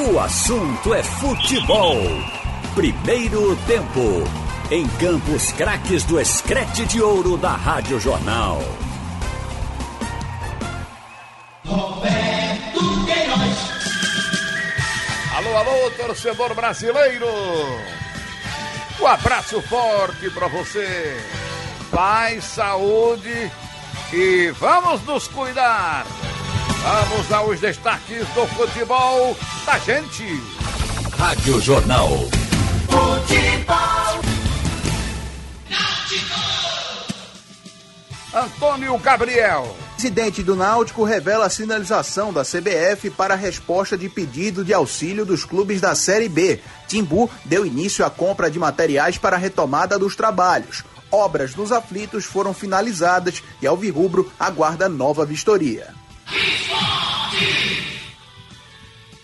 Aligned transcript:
O 0.00 0.20
assunto 0.20 0.94
é 0.94 1.02
futebol. 1.02 1.96
Primeiro 2.72 3.56
tempo. 3.66 4.22
Em 4.70 4.86
Campos 4.90 5.50
Craques 5.50 6.04
do 6.04 6.20
Escrete 6.20 6.86
de 6.86 7.02
Ouro 7.02 7.36
da 7.36 7.50
Rádio 7.50 7.98
Jornal. 7.98 8.60
Roberto 11.66 13.06
Queiroz. 13.06 13.58
Alô, 15.36 15.56
alô, 15.56 15.90
torcedor 15.90 16.54
brasileiro. 16.54 17.26
Um 19.00 19.06
abraço 19.06 19.60
forte 19.62 20.30
para 20.30 20.46
você. 20.46 21.20
Paz, 21.90 22.44
saúde 22.44 23.50
e 24.12 24.52
vamos 24.60 25.02
nos 25.02 25.26
cuidar. 25.26 26.06
Vamos 26.82 27.32
aos 27.32 27.58
destaques 27.58 28.28
do 28.28 28.46
futebol 28.46 29.36
da 29.68 29.78
gente. 29.80 30.24
Rádio 31.18 31.60
Jornal. 31.60 32.08
Futebol. 32.88 34.20
Antônio 38.32 38.96
Gabriel. 38.96 39.76
Presidente 39.92 40.42
do 40.42 40.56
Náutico 40.56 41.04
revela 41.04 41.44
a 41.44 41.50
sinalização 41.50 42.32
da 42.32 42.44
CBF 42.44 43.10
para 43.10 43.34
a 43.34 43.36
resposta 43.36 43.98
de 43.98 44.08
pedido 44.08 44.64
de 44.64 44.72
auxílio 44.72 45.26
dos 45.26 45.44
clubes 45.44 45.82
da 45.82 45.94
Série 45.94 46.30
B. 46.30 46.60
Timbu 46.86 47.30
deu 47.44 47.66
início 47.66 48.06
à 48.06 48.08
compra 48.08 48.50
de 48.50 48.58
materiais 48.58 49.18
para 49.18 49.36
a 49.36 49.38
retomada 49.38 49.98
dos 49.98 50.16
trabalhos. 50.16 50.82
Obras 51.10 51.54
nos 51.54 51.72
aflitos 51.72 52.24
foram 52.24 52.54
finalizadas 52.54 53.42
e 53.60 53.66
Alvirrubro 53.66 54.32
aguarda 54.40 54.88
nova 54.88 55.26
vistoria. 55.26 55.88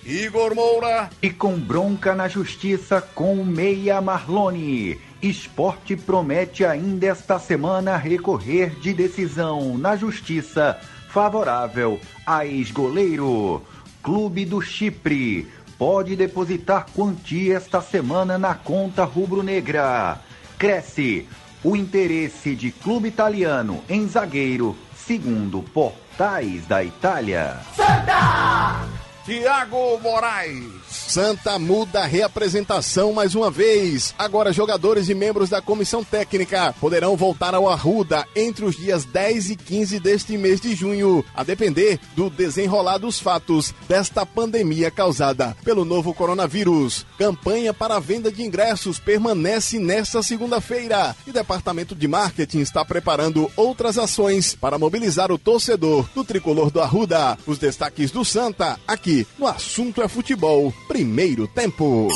Igor 0.06 0.54
Moura. 0.54 1.08
E 1.22 1.30
com 1.30 1.58
bronca 1.58 2.14
na 2.14 2.28
justiça 2.28 3.00
com 3.00 3.40
o 3.40 3.44
Meia 3.44 4.00
Marlone. 4.02 5.00
Esporte 5.22 5.96
promete 5.96 6.62
ainda 6.64 7.06
esta 7.06 7.38
semana 7.38 7.96
recorrer 7.96 8.78
de 8.80 8.92
decisão 8.92 9.78
na 9.78 9.96
justiça 9.96 10.78
favorável 11.08 11.98
a 12.26 12.44
ex-goleiro. 12.44 13.62
Clube 14.02 14.44
do 14.44 14.60
Chipre 14.60 15.50
pode 15.78 16.14
depositar 16.14 16.86
quantia 16.94 17.56
esta 17.56 17.80
semana 17.80 18.36
na 18.36 18.54
conta 18.54 19.04
rubro-negra. 19.04 20.20
Cresce 20.58 21.26
o 21.62 21.74
interesse 21.74 22.54
de 22.54 22.70
clube 22.70 23.08
italiano 23.08 23.82
em 23.88 24.06
zagueiro, 24.06 24.76
segundo 24.94 25.62
portais 25.62 26.66
da 26.66 26.84
Itália. 26.84 27.56
Santa! 27.74 29.03
Tiago 29.24 29.98
Moraes. 30.02 30.84
Santa 30.86 31.58
muda 31.58 32.02
a 32.02 32.06
reapresentação 32.06 33.12
mais 33.14 33.34
uma 33.34 33.50
vez. 33.50 34.14
Agora, 34.18 34.52
jogadores 34.52 35.08
e 35.08 35.14
membros 35.14 35.48
da 35.48 35.62
comissão 35.62 36.04
técnica 36.04 36.74
poderão 36.78 37.16
voltar 37.16 37.54
ao 37.54 37.68
Arruda 37.68 38.26
entre 38.36 38.66
os 38.66 38.76
dias 38.76 39.06
10 39.06 39.50
e 39.50 39.56
15 39.56 39.98
deste 39.98 40.36
mês 40.36 40.60
de 40.60 40.74
junho, 40.74 41.24
a 41.34 41.42
depender 41.42 41.98
do 42.14 42.28
desenrolar 42.28 42.98
dos 42.98 43.18
fatos 43.18 43.74
desta 43.88 44.26
pandemia 44.26 44.90
causada 44.90 45.56
pelo 45.64 45.86
novo 45.86 46.12
coronavírus. 46.12 47.06
Campanha 47.18 47.72
para 47.72 47.96
a 47.96 48.00
venda 48.00 48.30
de 48.30 48.42
ingressos 48.42 48.98
permanece 48.98 49.78
nesta 49.78 50.22
segunda-feira 50.22 51.16
e 51.26 51.30
o 51.30 51.32
departamento 51.32 51.94
de 51.94 52.06
marketing 52.06 52.60
está 52.60 52.84
preparando 52.84 53.50
outras 53.56 53.96
ações 53.96 54.54
para 54.54 54.78
mobilizar 54.78 55.32
o 55.32 55.38
torcedor 55.38 56.06
do 56.14 56.24
tricolor 56.24 56.70
do 56.70 56.82
Arruda. 56.82 57.38
Os 57.46 57.56
destaques 57.56 58.10
do 58.10 58.22
Santa 58.22 58.78
aqui 58.86 59.13
no 59.38 59.46
Assunto 59.46 60.02
é 60.02 60.08
Futebol 60.08 60.72
primeiro 60.88 61.46
tempo. 61.46 62.08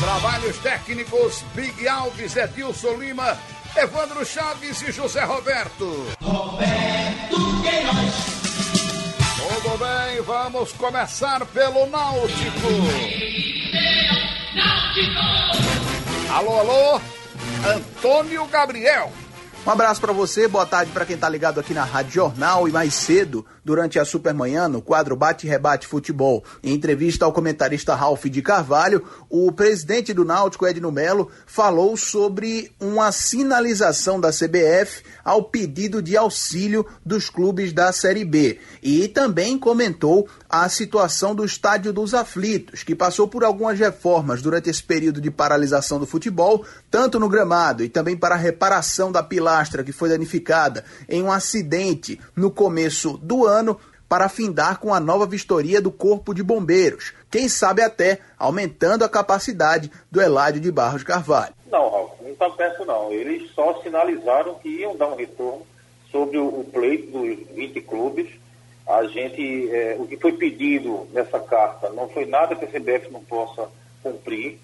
Trabalhos 0.00 0.56
técnicos, 0.58 1.44
Big 1.54 1.88
Alves, 1.88 2.36
Edilson 2.36 2.94
Lima, 2.94 3.36
Evandro 3.76 4.24
Chaves 4.24 4.82
e 4.82 4.92
José 4.92 5.24
Roberto. 5.24 6.06
Roberto 6.20 7.62
Queiroz. 7.62 8.28
Tudo 9.36 9.78
bem, 9.78 10.22
vamos 10.22 10.72
começar 10.72 11.44
pelo 11.46 11.86
Náutico. 11.86 12.68
Alô, 16.30 16.60
alô, 16.60 17.00
Antônio 17.74 18.46
Gabriel. 18.46 19.12
Um 19.68 19.70
abraço 19.70 20.00
para 20.00 20.14
você, 20.14 20.48
boa 20.48 20.64
tarde 20.64 20.90
para 20.92 21.04
quem 21.04 21.18
tá 21.18 21.28
ligado 21.28 21.60
aqui 21.60 21.74
na 21.74 21.84
Rádio 21.84 22.12
Jornal 22.12 22.66
e 22.66 22.72
mais 22.72 22.94
cedo, 22.94 23.44
durante 23.62 23.98
a 23.98 24.04
Supermanhã, 24.06 24.66
no 24.66 24.80
quadro 24.80 25.14
Bate 25.14 25.46
Rebate 25.46 25.86
Futebol. 25.86 26.42
Em 26.64 26.72
entrevista 26.72 27.26
ao 27.26 27.34
comentarista 27.34 27.94
Ralph 27.94 28.24
de 28.24 28.40
Carvalho, 28.40 29.04
o 29.28 29.52
presidente 29.52 30.14
do 30.14 30.24
Náutico, 30.24 30.66
Edno 30.66 30.90
Melo, 30.90 31.30
falou 31.46 31.98
sobre 31.98 32.72
uma 32.80 33.12
sinalização 33.12 34.18
da 34.18 34.30
CBF 34.30 35.02
ao 35.22 35.42
pedido 35.42 36.00
de 36.00 36.16
auxílio 36.16 36.86
dos 37.04 37.28
clubes 37.28 37.70
da 37.70 37.92
Série 37.92 38.24
B. 38.24 38.58
E 38.82 39.06
também 39.06 39.58
comentou 39.58 40.26
a 40.48 40.68
situação 40.68 41.34
do 41.34 41.44
Estádio 41.44 41.92
dos 41.92 42.14
Aflitos, 42.14 42.82
que 42.82 42.94
passou 42.94 43.28
por 43.28 43.44
algumas 43.44 43.78
reformas 43.78 44.40
durante 44.40 44.70
esse 44.70 44.82
período 44.82 45.20
de 45.20 45.30
paralisação 45.30 45.98
do 45.98 46.06
futebol, 46.06 46.64
tanto 46.90 47.20
no 47.20 47.28
gramado 47.28 47.84
e 47.84 47.88
também 47.88 48.16
para 48.16 48.34
a 48.34 48.38
reparação 48.38 49.12
da 49.12 49.22
pilastra 49.22 49.84
que 49.84 49.92
foi 49.92 50.08
danificada 50.08 50.84
em 51.08 51.22
um 51.22 51.30
acidente 51.30 52.18
no 52.34 52.50
começo 52.50 53.18
do 53.18 53.46
ano 53.46 53.78
para 54.08 54.28
findar 54.28 54.78
com 54.78 54.94
a 54.94 54.98
nova 54.98 55.26
vistoria 55.26 55.82
do 55.82 55.92
Corpo 55.92 56.32
de 56.32 56.42
Bombeiros, 56.42 57.12
quem 57.30 57.46
sabe 57.46 57.82
até 57.82 58.20
aumentando 58.38 59.04
a 59.04 59.08
capacidade 59.08 59.92
do 60.10 60.20
Eládio 60.20 60.62
de 60.62 60.72
Barros 60.72 61.02
Carvalho. 61.02 61.52
Não, 61.70 61.90
Ralf, 61.90 62.12
não 62.22 62.30
está 62.30 62.48
perto 62.48 62.86
não. 62.86 63.12
Eles 63.12 63.50
só 63.50 63.82
sinalizaram 63.82 64.54
que 64.54 64.68
iam 64.68 64.96
dar 64.96 65.08
um 65.08 65.16
retorno 65.16 65.66
sobre 66.10 66.38
o 66.38 66.64
pleito 66.72 67.12
dos 67.12 67.54
20 67.54 67.80
clubes. 67.82 68.28
A 68.88 69.04
gente, 69.04 69.70
é, 69.70 69.96
o 69.98 70.06
que 70.06 70.16
foi 70.16 70.32
pedido 70.32 71.06
nessa 71.12 71.38
carta 71.38 71.90
não 71.90 72.08
foi 72.08 72.24
nada 72.24 72.56
que 72.56 72.64
a 72.64 72.68
CBF 72.68 73.12
não 73.12 73.22
possa 73.22 73.68
cumprir. 74.02 74.58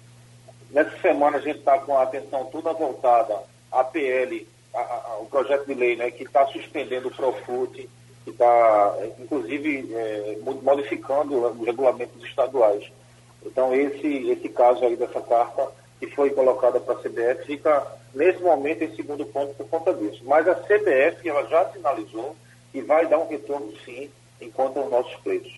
Nessa 0.71 0.97
semana 0.99 1.37
a 1.37 1.41
gente 1.41 1.59
está 1.59 1.77
com 1.77 1.95
a 1.95 2.01
atenção 2.01 2.45
toda 2.45 2.73
voltada 2.73 3.37
à 3.71 3.83
PL, 3.83 4.47
a, 4.73 4.79
a, 4.79 5.17
o 5.21 5.27
projeto 5.27 5.67
de 5.67 5.75
lei, 5.75 5.95
né, 5.95 6.09
que 6.09 6.23
está 6.23 6.45
suspendendo 6.47 7.09
o 7.09 7.15
Profut, 7.15 7.87
que 8.23 8.31
está, 8.31 8.97
inclusive, 9.19 9.93
é, 9.93 10.39
modificando 10.63 11.45
os 11.45 11.65
regulamentos 11.65 12.23
estaduais. 12.23 12.91
Então, 13.45 13.75
esse, 13.75 14.31
esse 14.31 14.49
caso 14.49 14.83
aí 14.83 14.95
dessa 14.95 15.21
carta 15.21 15.69
que 15.99 16.07
foi 16.07 16.31
colocada 16.31 16.79
para 16.79 16.95
a 16.95 16.97
CBF 16.97 17.45
fica, 17.45 17.85
nesse 18.13 18.41
momento, 18.41 18.83
em 18.83 18.95
segundo 18.95 19.23
ponto 19.27 19.53
por 19.53 19.67
conta 19.67 19.93
disso. 19.93 20.23
Mas 20.25 20.47
a 20.47 20.55
CBF, 20.55 21.29
ela 21.29 21.45
já 21.45 21.69
sinalizou 21.69 22.35
que 22.75 22.81
vai 22.81 23.07
dar 23.07 23.19
um 23.19 23.29
retorno, 23.29 23.71
sim, 23.85 24.09
enquanto 24.41 24.81
os 24.81 24.91
nossos 24.91 25.15
pleitos. 25.21 25.57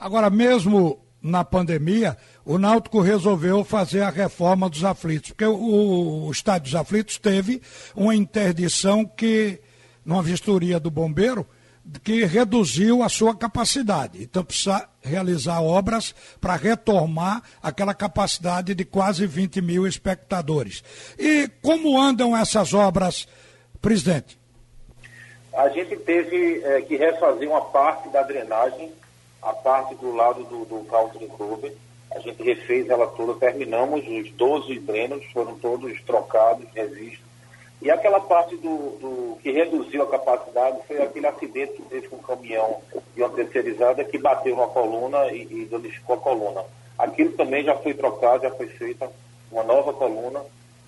Agora, 0.00 0.28
mesmo 0.28 0.98
na 1.22 1.44
pandemia, 1.44 2.16
o 2.44 2.58
Náutico 2.58 3.00
resolveu 3.00 3.62
fazer 3.62 4.02
a 4.02 4.10
reforma 4.10 4.68
dos 4.68 4.82
aflitos, 4.82 5.30
porque 5.30 5.44
o, 5.46 6.26
o 6.26 6.32
Estádio 6.32 6.72
dos 6.72 6.74
Aflitos 6.74 7.18
teve 7.18 7.62
uma 7.94 8.16
interdição 8.16 9.04
que, 9.04 9.60
numa 10.04 10.24
vistoria 10.24 10.80
do 10.80 10.90
bombeiro, 10.90 11.46
que 12.02 12.24
reduziu 12.24 13.04
a 13.04 13.08
sua 13.08 13.36
capacidade. 13.36 14.20
Então 14.20 14.42
precisa 14.42 14.88
realizar 15.02 15.60
obras 15.60 16.12
para 16.40 16.56
retomar 16.56 17.44
aquela 17.62 17.94
capacidade 17.94 18.74
de 18.74 18.84
quase 18.84 19.24
20 19.24 19.62
mil 19.62 19.86
espectadores. 19.86 20.82
E 21.16 21.48
como 21.62 22.00
andam 22.00 22.36
essas 22.36 22.74
obras, 22.74 23.28
presidente? 23.80 24.36
A 25.56 25.68
gente 25.68 25.96
teve 25.96 26.62
é, 26.64 26.80
que 26.82 26.96
refazer 26.96 27.48
uma 27.48 27.60
parte 27.60 28.08
da 28.08 28.22
drenagem, 28.22 28.92
a 29.42 29.52
parte 29.52 29.94
do 29.94 30.14
lado 30.14 30.44
do, 30.44 30.64
do 30.64 30.84
Country 30.84 31.26
Club. 31.28 31.72
A 32.10 32.18
gente 32.18 32.42
refez 32.42 32.88
ela 32.88 33.06
toda, 33.08 33.34
terminamos 33.34 34.06
os 34.06 34.30
12 34.32 34.78
drenos, 34.80 35.24
foram 35.32 35.58
todos 35.58 36.00
trocados, 36.02 36.66
revistos 36.74 37.34
e 37.84 37.90
aquela 37.90 38.18
parte 38.18 38.56
do, 38.56 38.76
do, 38.98 39.38
que 39.42 39.50
reduziu 39.50 40.02
a 40.02 40.10
capacidade 40.10 40.78
foi 40.86 41.02
aquele 41.02 41.26
acidente 41.26 41.74
que 41.74 41.82
teve 41.82 42.08
com 42.08 42.16
um 42.16 42.20
caminhão 42.20 42.80
de 43.14 43.22
uma 43.22 43.28
terceirizada 43.28 44.02
que 44.02 44.16
bateu 44.16 44.56
na 44.56 44.66
coluna 44.66 45.26
e, 45.30 45.42
e 45.42 45.66
danificou 45.66 46.16
a 46.16 46.18
coluna. 46.18 46.64
Aquilo 46.98 47.32
também 47.32 47.62
já 47.62 47.76
foi 47.76 47.92
trocado, 47.92 48.44
já 48.44 48.50
foi 48.52 48.68
feita 48.68 49.10
uma 49.52 49.62
nova 49.62 49.92
coluna 49.92 50.40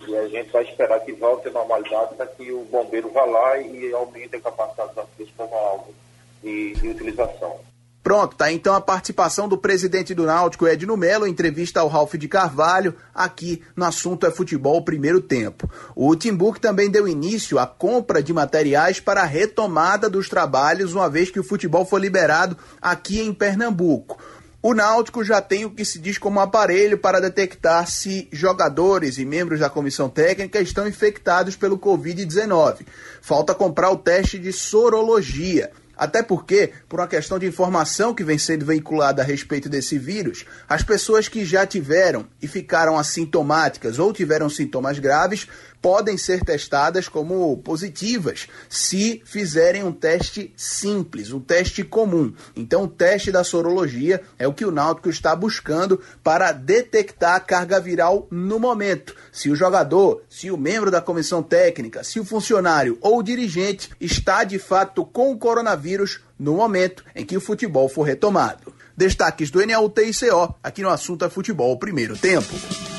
e 0.06 0.16
a 0.16 0.28
gente 0.28 0.50
vai 0.50 0.64
esperar 0.64 1.00
que 1.00 1.12
volte 1.12 1.48
à 1.48 1.52
normalidade 1.52 2.14
para 2.14 2.26
que 2.26 2.52
o 2.52 2.64
bombeiro 2.64 3.10
vá 3.10 3.24
lá 3.24 3.58
e 3.58 3.92
aumente 3.92 4.36
a 4.36 4.40
capacidade 4.40 4.94
das 4.94 5.06
pessoas 5.10 5.30
como 5.36 5.54
algo 5.54 5.94
de, 6.42 6.74
de 6.74 6.88
utilização. 6.88 7.58
Pronto, 8.06 8.36
tá 8.36 8.52
então 8.52 8.72
a 8.72 8.80
participação 8.80 9.48
do 9.48 9.58
presidente 9.58 10.14
do 10.14 10.26
Náutico, 10.26 10.64
Edno 10.64 10.96
Melo, 10.96 11.26
em 11.26 11.30
entrevista 11.32 11.80
ao 11.80 11.88
Ralf 11.88 12.14
de 12.14 12.28
Carvalho, 12.28 12.94
aqui 13.12 13.64
no 13.74 13.84
assunto 13.84 14.24
é 14.24 14.30
futebol 14.30 14.80
primeiro 14.80 15.20
tempo. 15.20 15.68
O 15.92 16.14
Timbuque 16.14 16.60
também 16.60 16.88
deu 16.88 17.08
início 17.08 17.58
à 17.58 17.66
compra 17.66 18.22
de 18.22 18.32
materiais 18.32 19.00
para 19.00 19.22
a 19.22 19.26
retomada 19.26 20.08
dos 20.08 20.28
trabalhos, 20.28 20.94
uma 20.94 21.10
vez 21.10 21.32
que 21.32 21.40
o 21.40 21.44
futebol 21.44 21.84
foi 21.84 22.00
liberado 22.00 22.56
aqui 22.80 23.20
em 23.20 23.34
Pernambuco. 23.34 24.22
O 24.68 24.74
Náutico 24.74 25.22
já 25.22 25.40
tem 25.40 25.64
o 25.64 25.70
que 25.70 25.84
se 25.84 25.96
diz 25.96 26.18
como 26.18 26.40
aparelho 26.40 26.98
para 26.98 27.20
detectar 27.20 27.88
se 27.88 28.28
jogadores 28.32 29.16
e 29.16 29.24
membros 29.24 29.60
da 29.60 29.70
comissão 29.70 30.08
técnica 30.08 30.60
estão 30.60 30.88
infectados 30.88 31.54
pelo 31.54 31.78
Covid-19. 31.78 32.84
Falta 33.22 33.54
comprar 33.54 33.92
o 33.92 33.96
teste 33.96 34.40
de 34.40 34.52
sorologia. 34.52 35.70
Até 35.96 36.20
porque, 36.20 36.72
por 36.88 36.98
uma 36.98 37.06
questão 37.06 37.38
de 37.38 37.46
informação 37.46 38.12
que 38.12 38.24
vem 38.24 38.38
sendo 38.38 38.66
veiculada 38.66 39.22
a 39.22 39.24
respeito 39.24 39.68
desse 39.68 40.00
vírus, 40.00 40.44
as 40.68 40.82
pessoas 40.82 41.28
que 41.28 41.44
já 41.44 41.64
tiveram 41.64 42.26
e 42.42 42.48
ficaram 42.48 42.98
assintomáticas 42.98 44.00
ou 44.00 44.12
tiveram 44.12 44.50
sintomas 44.50 44.98
graves 44.98 45.46
podem 45.80 46.16
ser 46.16 46.44
testadas 46.44 47.08
como 47.08 47.56
positivas 47.58 48.48
se 48.68 49.22
fizerem 49.24 49.84
um 49.84 49.92
teste 49.92 50.52
simples, 50.56 51.32
um 51.32 51.40
teste 51.40 51.84
comum. 51.84 52.32
Então, 52.54 52.84
o 52.84 52.88
teste 52.88 53.30
da 53.30 53.44
sorologia 53.44 54.20
é 54.38 54.46
o 54.48 54.52
que 54.52 54.64
o 54.64 54.70
Náutico 54.70 55.08
está 55.08 55.34
buscando 55.34 56.00
para 56.22 56.52
detectar 56.52 57.34
a 57.36 57.40
carga 57.40 57.80
viral 57.80 58.26
no 58.30 58.58
momento. 58.58 59.14
Se 59.30 59.50
o 59.50 59.56
jogador, 59.56 60.22
se 60.28 60.50
o 60.50 60.56
membro 60.56 60.90
da 60.90 61.00
comissão 61.00 61.42
técnica, 61.42 62.02
se 62.02 62.18
o 62.18 62.24
funcionário 62.24 62.98
ou 63.00 63.18
o 63.18 63.22
dirigente 63.22 63.90
está 64.00 64.44
de 64.44 64.58
fato 64.58 65.04
com 65.04 65.32
o 65.32 65.38
coronavírus 65.38 66.20
no 66.38 66.54
momento 66.54 67.04
em 67.14 67.24
que 67.24 67.36
o 67.36 67.40
futebol 67.40 67.88
for 67.88 68.02
retomado. 68.02 68.74
Destaques 68.96 69.50
do 69.50 69.60
NLTICO, 69.60 70.54
aqui 70.62 70.82
no 70.82 70.88
Assunto 70.88 71.24
é 71.24 71.28
Futebol 71.28 71.78
Primeiro 71.78 72.16
Tempo. 72.16 72.95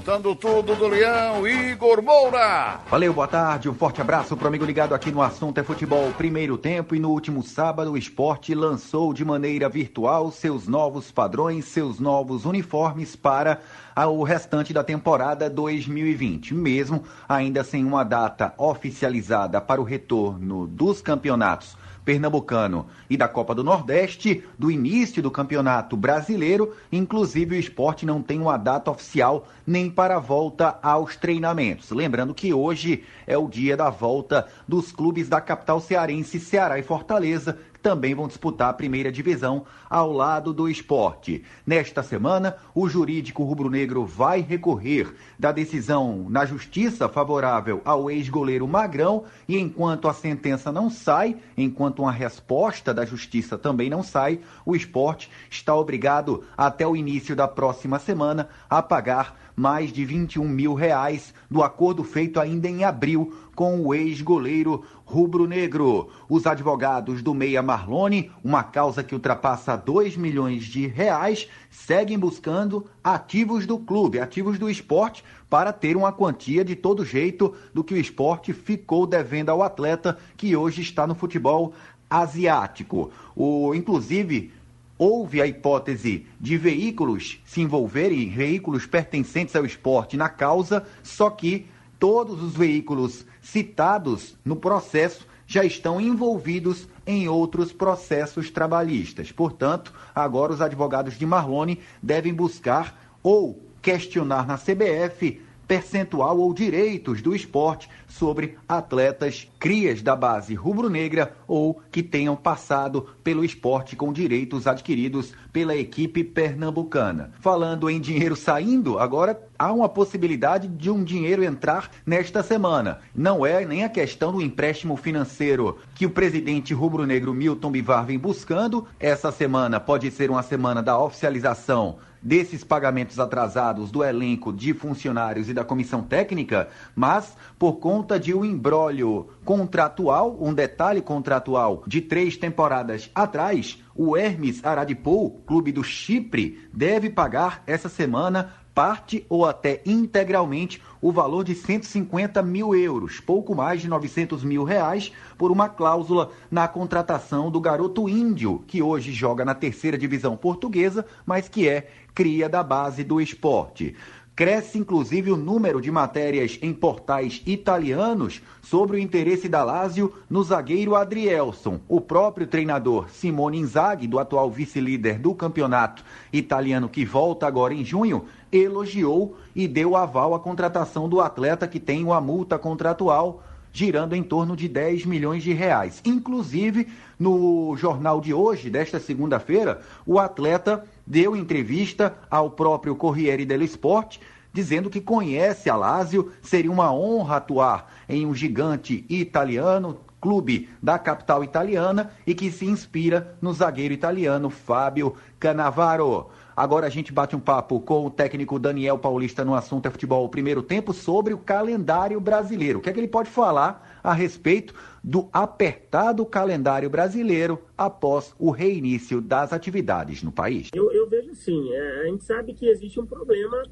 Contando 0.00 0.34
tudo 0.34 0.74
do 0.74 0.88
Leão, 0.88 1.46
Igor 1.46 2.02
Moura. 2.02 2.80
Valeu, 2.88 3.12
boa 3.12 3.28
tarde. 3.28 3.68
Um 3.68 3.74
forte 3.74 4.00
abraço 4.00 4.34
para 4.34 4.46
o 4.46 4.48
amigo 4.48 4.64
ligado 4.64 4.94
aqui 4.94 5.12
no 5.12 5.20
assunto 5.20 5.58
é 5.58 5.62
futebol 5.62 6.10
primeiro 6.16 6.56
tempo. 6.56 6.94
E 6.94 6.98
no 6.98 7.10
último 7.10 7.42
sábado, 7.42 7.92
o 7.92 7.98
esporte 7.98 8.54
lançou 8.54 9.12
de 9.12 9.26
maneira 9.26 9.68
virtual 9.68 10.32
seus 10.32 10.66
novos 10.66 11.12
padrões, 11.12 11.66
seus 11.66 12.00
novos 12.00 12.46
uniformes 12.46 13.14
para 13.14 13.60
o 13.94 14.22
restante 14.22 14.72
da 14.72 14.82
temporada 14.82 15.50
2020. 15.50 16.54
Mesmo 16.54 17.04
ainda 17.28 17.62
sem 17.62 17.84
uma 17.84 18.02
data 18.02 18.54
oficializada 18.56 19.60
para 19.60 19.82
o 19.82 19.84
retorno 19.84 20.66
dos 20.66 21.02
campeonatos 21.02 21.76
Pernambucano 22.04 22.86
e 23.08 23.16
da 23.16 23.28
Copa 23.28 23.54
do 23.54 23.64
Nordeste, 23.64 24.44
do 24.58 24.70
início 24.70 25.22
do 25.22 25.30
Campeonato 25.30 25.96
Brasileiro. 25.96 26.74
Inclusive, 26.90 27.56
o 27.56 27.58
esporte 27.58 28.04
não 28.06 28.22
tem 28.22 28.40
uma 28.40 28.56
data 28.56 28.90
oficial 28.90 29.46
nem 29.66 29.90
para 29.90 30.16
a 30.16 30.20
volta 30.20 30.78
aos 30.82 31.16
treinamentos. 31.16 31.90
Lembrando 31.90 32.34
que 32.34 32.52
hoje 32.52 33.04
é 33.26 33.36
o 33.36 33.48
dia 33.48 33.76
da 33.76 33.90
volta 33.90 34.46
dos 34.66 34.92
clubes 34.92 35.28
da 35.28 35.40
capital 35.40 35.80
cearense, 35.80 36.40
Ceará 36.40 36.78
e 36.78 36.82
Fortaleza, 36.82 37.58
também 37.82 38.14
vão 38.14 38.28
disputar 38.28 38.70
a 38.70 38.74
primeira 38.74 39.10
divisão 39.10 39.64
ao 39.88 40.12
lado 40.12 40.52
do 40.52 40.68
esporte. 40.68 41.42
Nesta 41.66 42.02
semana, 42.02 42.56
o 42.74 42.88
jurídico 42.88 43.42
rubro-negro 43.42 44.04
vai 44.04 44.40
recorrer 44.40 45.14
da 45.38 45.52
decisão 45.52 46.26
na 46.28 46.44
justiça 46.44 47.08
favorável 47.08 47.80
ao 47.84 48.10
ex-goleiro 48.10 48.68
Magrão 48.68 49.24
e 49.48 49.58
enquanto 49.58 50.08
a 50.08 50.14
sentença 50.14 50.70
não 50.70 50.90
sai, 50.90 51.36
enquanto 51.56 52.02
uma 52.02 52.12
resposta 52.12 52.92
da 52.94 53.04
justiça 53.04 53.58
também 53.58 53.90
não 53.90 54.02
sai, 54.02 54.40
o 54.64 54.76
esporte 54.76 55.30
está 55.50 55.74
obrigado 55.74 56.44
até 56.56 56.86
o 56.86 56.96
início 56.96 57.34
da 57.34 57.48
próxima 57.48 57.98
semana 57.98 58.48
a 58.68 58.82
pagar 58.82 59.50
mais 59.56 59.92
de 59.92 60.04
21 60.04 60.48
mil 60.48 60.72
reais 60.72 61.34
do 61.50 61.62
acordo 61.62 62.02
feito 62.02 62.40
ainda 62.40 62.66
em 62.66 62.82
abril 62.82 63.34
com 63.60 63.78
o 63.82 63.94
ex-goleiro 63.94 64.86
rubro-negro. 65.04 66.08
Os 66.30 66.46
advogados 66.46 67.20
do 67.20 67.34
Meia 67.34 67.60
Marlone, 67.60 68.30
uma 68.42 68.62
causa 68.62 69.04
que 69.04 69.14
ultrapassa 69.14 69.76
2 69.76 70.16
milhões 70.16 70.64
de 70.64 70.86
reais, 70.86 71.46
seguem 71.68 72.18
buscando 72.18 72.86
ativos 73.04 73.66
do 73.66 73.78
clube, 73.78 74.18
ativos 74.18 74.58
do 74.58 74.70
esporte, 74.70 75.22
para 75.50 75.74
ter 75.74 75.94
uma 75.94 76.10
quantia 76.10 76.64
de 76.64 76.74
todo 76.74 77.04
jeito 77.04 77.54
do 77.74 77.84
que 77.84 77.92
o 77.92 77.98
esporte 77.98 78.54
ficou 78.54 79.06
devendo 79.06 79.50
ao 79.50 79.62
atleta 79.62 80.16
que 80.38 80.56
hoje 80.56 80.80
está 80.80 81.06
no 81.06 81.14
futebol 81.14 81.74
asiático. 82.08 83.10
O, 83.36 83.74
inclusive, 83.74 84.54
houve 84.96 85.42
a 85.42 85.46
hipótese 85.46 86.24
de 86.40 86.56
veículos 86.56 87.42
se 87.44 87.60
envolverem, 87.60 88.30
veículos 88.30 88.86
pertencentes 88.86 89.54
ao 89.54 89.66
esporte 89.66 90.16
na 90.16 90.30
causa, 90.30 90.86
só 91.02 91.28
que 91.28 91.66
todos 92.00 92.42
os 92.42 92.54
veículos 92.54 93.24
citados 93.42 94.34
no 94.44 94.56
processo 94.56 95.28
já 95.46 95.62
estão 95.64 96.00
envolvidos 96.00 96.88
em 97.06 97.28
outros 97.28 97.72
processos 97.72 98.50
trabalhistas. 98.50 99.30
Portanto, 99.30 99.92
agora 100.14 100.52
os 100.52 100.62
advogados 100.62 101.18
de 101.18 101.26
Marlone 101.26 101.80
devem 102.02 102.32
buscar 102.32 102.98
ou 103.22 103.62
questionar 103.82 104.46
na 104.46 104.56
CBF 104.56 105.40
percentual 105.70 106.36
ou 106.36 106.52
direitos 106.52 107.22
do 107.22 107.32
esporte 107.32 107.88
sobre 108.08 108.58
atletas 108.68 109.48
crias 109.56 110.02
da 110.02 110.16
base 110.16 110.52
rubro-negra 110.52 111.36
ou 111.46 111.80
que 111.92 112.02
tenham 112.02 112.34
passado 112.34 113.06
pelo 113.22 113.44
esporte 113.44 113.94
com 113.94 114.12
direitos 114.12 114.66
adquiridos 114.66 115.32
pela 115.52 115.76
equipe 115.76 116.24
pernambucana. 116.24 117.30
Falando 117.38 117.88
em 117.88 118.00
dinheiro 118.00 118.34
saindo, 118.34 118.98
agora 118.98 119.40
há 119.56 119.72
uma 119.72 119.88
possibilidade 119.88 120.66
de 120.66 120.90
um 120.90 121.04
dinheiro 121.04 121.44
entrar 121.44 121.88
nesta 122.04 122.42
semana. 122.42 122.98
Não 123.14 123.46
é 123.46 123.64
nem 123.64 123.84
a 123.84 123.88
questão 123.88 124.32
do 124.32 124.42
empréstimo 124.42 124.96
financeiro 124.96 125.78
que 125.94 126.04
o 126.04 126.10
presidente 126.10 126.74
rubro-negro 126.74 127.32
Milton 127.32 127.70
Bivar 127.70 128.04
vem 128.04 128.18
buscando. 128.18 128.88
Essa 128.98 129.30
semana 129.30 129.78
pode 129.78 130.10
ser 130.10 130.32
uma 130.32 130.42
semana 130.42 130.82
da 130.82 130.98
oficialização 130.98 131.98
desses 132.22 132.62
pagamentos 132.62 133.18
atrasados 133.18 133.90
do 133.90 134.04
elenco 134.04 134.52
de 134.52 134.74
funcionários 134.74 135.48
e 135.48 135.54
da 135.54 135.64
comissão 135.64 136.02
técnica, 136.02 136.68
mas 136.94 137.36
por 137.58 137.74
conta 137.74 138.18
de 138.18 138.34
um 138.34 138.44
embrólio 138.44 139.28
contratual, 139.44 140.36
um 140.40 140.52
detalhe 140.52 141.00
contratual 141.00 141.82
de 141.86 142.00
três 142.00 142.36
temporadas 142.36 143.10
atrás, 143.14 143.82
o 143.94 144.16
Hermes 144.16 144.64
Aradipou, 144.64 145.42
clube 145.46 145.72
do 145.72 145.82
Chipre, 145.82 146.68
deve 146.72 147.10
pagar 147.10 147.62
essa 147.66 147.88
semana 147.88 148.54
parte 148.80 149.26
ou 149.28 149.44
até 149.44 149.82
integralmente 149.84 150.80
o 151.02 151.12
valor 151.12 151.44
de 151.44 151.54
150 151.54 152.42
mil 152.42 152.74
euros, 152.74 153.20
pouco 153.20 153.54
mais 153.54 153.82
de 153.82 153.88
900 153.88 154.42
mil 154.42 154.64
reais, 154.64 155.12
por 155.36 155.50
uma 155.50 155.68
cláusula 155.68 156.30
na 156.50 156.66
contratação 156.66 157.50
do 157.50 157.60
garoto 157.60 158.08
índio, 158.08 158.64
que 158.66 158.80
hoje 158.80 159.12
joga 159.12 159.44
na 159.44 159.54
terceira 159.54 159.98
divisão 159.98 160.34
portuguesa, 160.34 161.04
mas 161.26 161.46
que 161.46 161.68
é 161.68 161.90
cria 162.14 162.48
da 162.48 162.62
base 162.62 163.04
do 163.04 163.20
esporte. 163.20 163.94
Cresce 164.40 164.78
inclusive 164.78 165.30
o 165.30 165.36
número 165.36 165.82
de 165.82 165.90
matérias 165.90 166.58
em 166.62 166.72
portais 166.72 167.42
italianos 167.44 168.40
sobre 168.62 168.96
o 168.96 168.98
interesse 168.98 169.50
da 169.50 169.62
Lazio 169.62 170.14
no 170.30 170.42
zagueiro 170.42 170.96
Adrielson. 170.96 171.78
O 171.86 172.00
próprio 172.00 172.46
treinador 172.46 173.10
Simone 173.10 173.58
Inzaghi, 173.58 174.06
do 174.06 174.18
atual 174.18 174.50
vice-líder 174.50 175.18
do 175.18 175.34
campeonato 175.34 176.02
italiano 176.32 176.88
que 176.88 177.04
volta 177.04 177.46
agora 177.46 177.74
em 177.74 177.84
junho, 177.84 178.24
elogiou 178.52 179.36
e 179.54 179.66
deu 179.68 179.96
aval 179.96 180.34
à 180.34 180.40
contratação 180.40 181.08
do 181.08 181.20
atleta 181.20 181.68
que 181.68 181.80
tem 181.80 182.04
uma 182.04 182.20
multa 182.20 182.58
contratual 182.58 183.42
girando 183.72 184.14
em 184.14 184.22
torno 184.22 184.56
de 184.56 184.68
10 184.68 185.06
milhões 185.06 185.42
de 185.42 185.52
reais. 185.52 186.00
Inclusive, 186.04 186.88
no 187.18 187.76
jornal 187.76 188.20
de 188.20 188.34
hoje, 188.34 188.70
desta 188.70 188.98
segunda-feira, 188.98 189.80
o 190.04 190.18
atleta 190.18 190.84
deu 191.06 191.36
entrevista 191.36 192.16
ao 192.30 192.50
próprio 192.50 192.96
Corriere 192.96 193.44
dello 193.44 193.64
Sport, 193.64 194.18
dizendo 194.52 194.90
que 194.90 195.00
conhece 195.00 195.70
a 195.70 195.76
Lazio, 195.76 196.32
seria 196.42 196.72
uma 196.72 196.92
honra 196.92 197.36
atuar 197.36 197.92
em 198.08 198.26
um 198.26 198.34
gigante 198.34 199.04
italiano, 199.08 199.98
clube 200.20 200.68
da 200.82 200.98
capital 200.98 201.42
italiana 201.42 202.10
e 202.26 202.34
que 202.34 202.50
se 202.50 202.66
inspira 202.66 203.36
no 203.40 203.54
zagueiro 203.54 203.94
italiano 203.94 204.50
Fábio 204.50 205.14
Cannavaro. 205.38 206.26
Agora 206.56 206.86
a 206.86 206.90
gente 206.90 207.12
bate 207.12 207.34
um 207.34 207.40
papo 207.40 207.80
com 207.80 208.06
o 208.06 208.10
técnico 208.10 208.58
Daniel 208.58 208.98
Paulista 208.98 209.44
no 209.44 209.54
assunto 209.54 209.86
é 209.86 209.90
futebol 209.90 210.28
primeiro 210.28 210.62
tempo 210.62 210.92
sobre 210.92 211.32
o 211.32 211.38
calendário 211.38 212.20
brasileiro. 212.20 212.78
O 212.78 212.82
que 212.82 212.90
é 212.90 212.92
que 212.92 213.00
ele 213.00 213.08
pode 213.08 213.30
falar 213.30 214.00
a 214.02 214.12
respeito 214.12 214.74
do 215.02 215.28
apertado 215.32 216.24
calendário 216.26 216.90
brasileiro 216.90 217.62
após 217.76 218.34
o 218.38 218.50
reinício 218.50 219.20
das 219.20 219.52
atividades 219.52 220.22
no 220.22 220.32
país? 220.32 220.68
Eu, 220.74 220.90
eu 220.92 221.08
vejo 221.08 221.34
sim. 221.34 221.72
É, 221.72 222.00
a 222.02 222.04
gente 222.06 222.24
sabe 222.24 222.52
que 222.54 222.66
existe 222.66 223.00
um 223.00 223.06
problema 223.06 223.62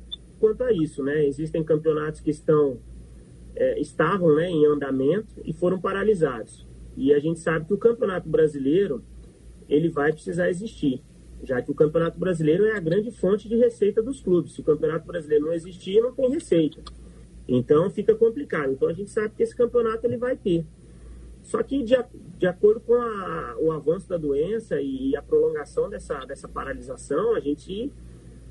quanto 0.40 0.62
a 0.64 0.72
isso, 0.72 1.02
né? 1.02 1.26
Existem 1.26 1.64
campeonatos 1.64 2.20
que 2.20 2.30
estão 2.30 2.78
é, 3.58 3.80
estavam 3.80 4.34
né, 4.36 4.48
em 4.48 4.64
andamento 4.66 5.34
e 5.44 5.52
foram 5.52 5.80
paralisados. 5.80 6.64
E 6.96 7.12
a 7.12 7.18
gente 7.18 7.40
sabe 7.40 7.66
que 7.66 7.74
o 7.74 7.78
Campeonato 7.78 8.28
Brasileiro 8.28 9.02
ele 9.68 9.88
vai 9.88 10.12
precisar 10.12 10.48
existir, 10.48 11.02
já 11.42 11.62
que 11.62 11.70
o 11.70 11.74
Campeonato 11.74 12.18
Brasileiro 12.18 12.66
é 12.66 12.76
a 12.76 12.80
grande 12.80 13.10
fonte 13.10 13.48
de 13.48 13.56
receita 13.56 14.02
dos 14.02 14.20
clubes. 14.20 14.52
Se 14.52 14.60
o 14.60 14.64
Campeonato 14.64 15.06
Brasileiro 15.06 15.46
não 15.46 15.52
existir, 15.52 16.00
não 16.00 16.12
tem 16.12 16.30
receita. 16.30 16.80
Então 17.48 17.90
fica 17.90 18.14
complicado. 18.14 18.72
Então 18.72 18.88
a 18.88 18.92
gente 18.92 19.10
sabe 19.10 19.34
que 19.34 19.42
esse 19.42 19.56
campeonato 19.56 20.06
ele 20.06 20.18
vai 20.18 20.36
ter. 20.36 20.66
Só 21.42 21.62
que 21.62 21.82
de, 21.82 21.96
de 22.38 22.46
acordo 22.46 22.80
com 22.80 22.94
a, 22.94 23.56
o 23.58 23.72
avanço 23.72 24.06
da 24.06 24.18
doença 24.18 24.80
e 24.82 25.16
a 25.16 25.22
prolongação 25.22 25.88
dessa, 25.88 26.26
dessa 26.26 26.46
paralisação, 26.46 27.34
a 27.34 27.40
gente 27.40 27.90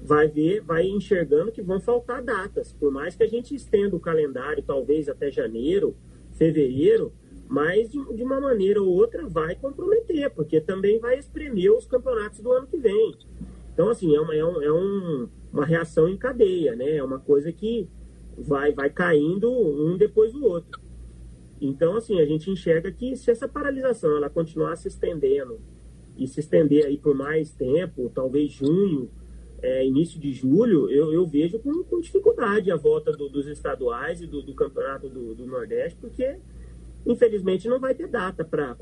vai 0.02 0.28
ver, 0.28 0.62
vai 0.62 0.88
enxergando 0.88 1.52
que 1.52 1.62
vão 1.62 1.80
faltar 1.80 2.24
datas. 2.24 2.74
Por 2.74 2.92
mais 2.92 3.16
que 3.16 3.24
a 3.24 3.28
gente 3.28 3.54
estenda 3.54 3.96
o 3.96 4.00
calendário, 4.00 4.64
talvez 4.66 5.08
até 5.08 5.30
janeiro, 5.30 5.96
fevereiro, 6.34 7.14
mas 7.48 7.90
de, 7.90 7.98
uma 8.00 8.40
maneira 8.40 8.82
ou 8.82 8.90
outra 8.90 9.28
vai 9.28 9.56
comprometer, 9.56 10.30
porque 10.32 10.60
também 10.60 11.00
vai 11.00 11.18
espremer 11.18 11.72
os 11.72 11.86
campeonatos 11.86 12.40
do 12.40 12.52
ano 12.52 12.68
que 12.68 12.78
vem. 12.78 13.16
Então, 13.74 13.90
assim, 13.90 14.16
é 14.16 14.20
uma, 14.20 14.36
é 14.36 14.44
um, 14.44 14.62
é 14.62 14.74
um, 14.74 15.28
uma 15.54 15.66
reação 15.66 16.10
em 16.10 16.18
cadeia, 16.18 16.76
né? 16.76 16.98
É 16.98 17.04
uma 17.04 17.20
coisa 17.20 17.52
que 17.52 17.88
vai, 18.38 18.72
vai 18.74 18.90
caindo 18.90 19.52
um 19.52 19.98
depois 19.98 20.34
do 20.34 20.46
outro. 20.46 20.80
Então, 21.62 21.96
assim, 21.96 22.20
a 22.20 22.26
gente 22.26 22.52
enxerga 22.52 22.92
que 22.92 23.16
se 23.16 23.32
essa 23.32 23.48
paralisação 23.48 24.16
ela 24.18 24.30
continuar 24.30 24.76
se 24.76 24.88
estendendo 24.88 25.60
e 26.18 26.28
se 26.28 26.40
estender 26.40 26.86
aí 26.86 26.98
por 26.98 27.16
mais 27.16 27.52
tempo, 27.52 28.12
talvez 28.14 28.52
junho, 28.52 29.10
é, 29.62 29.86
início 29.86 30.20
de 30.20 30.32
julho, 30.34 30.90
eu, 30.90 31.12
eu 31.12 31.26
vejo 31.26 31.58
com, 31.60 31.84
com, 31.84 32.00
dificuldade 32.00 32.72
a 32.72 32.76
volta 32.76 33.12
do, 33.12 33.28
dos 33.28 33.48
estaduais 33.48 34.22
e 34.22 34.28
do, 34.28 34.42
do 34.42 34.54
campeonato 34.54 35.10
do, 35.10 35.34
do, 35.34 35.46
Nordeste, 35.48 35.98
porque 36.00 36.38
infelizmente 37.08 37.68
não 37.68 37.80
vai 37.80 37.96
ter 37.96 38.08
data 38.08 38.44
para 38.44 38.76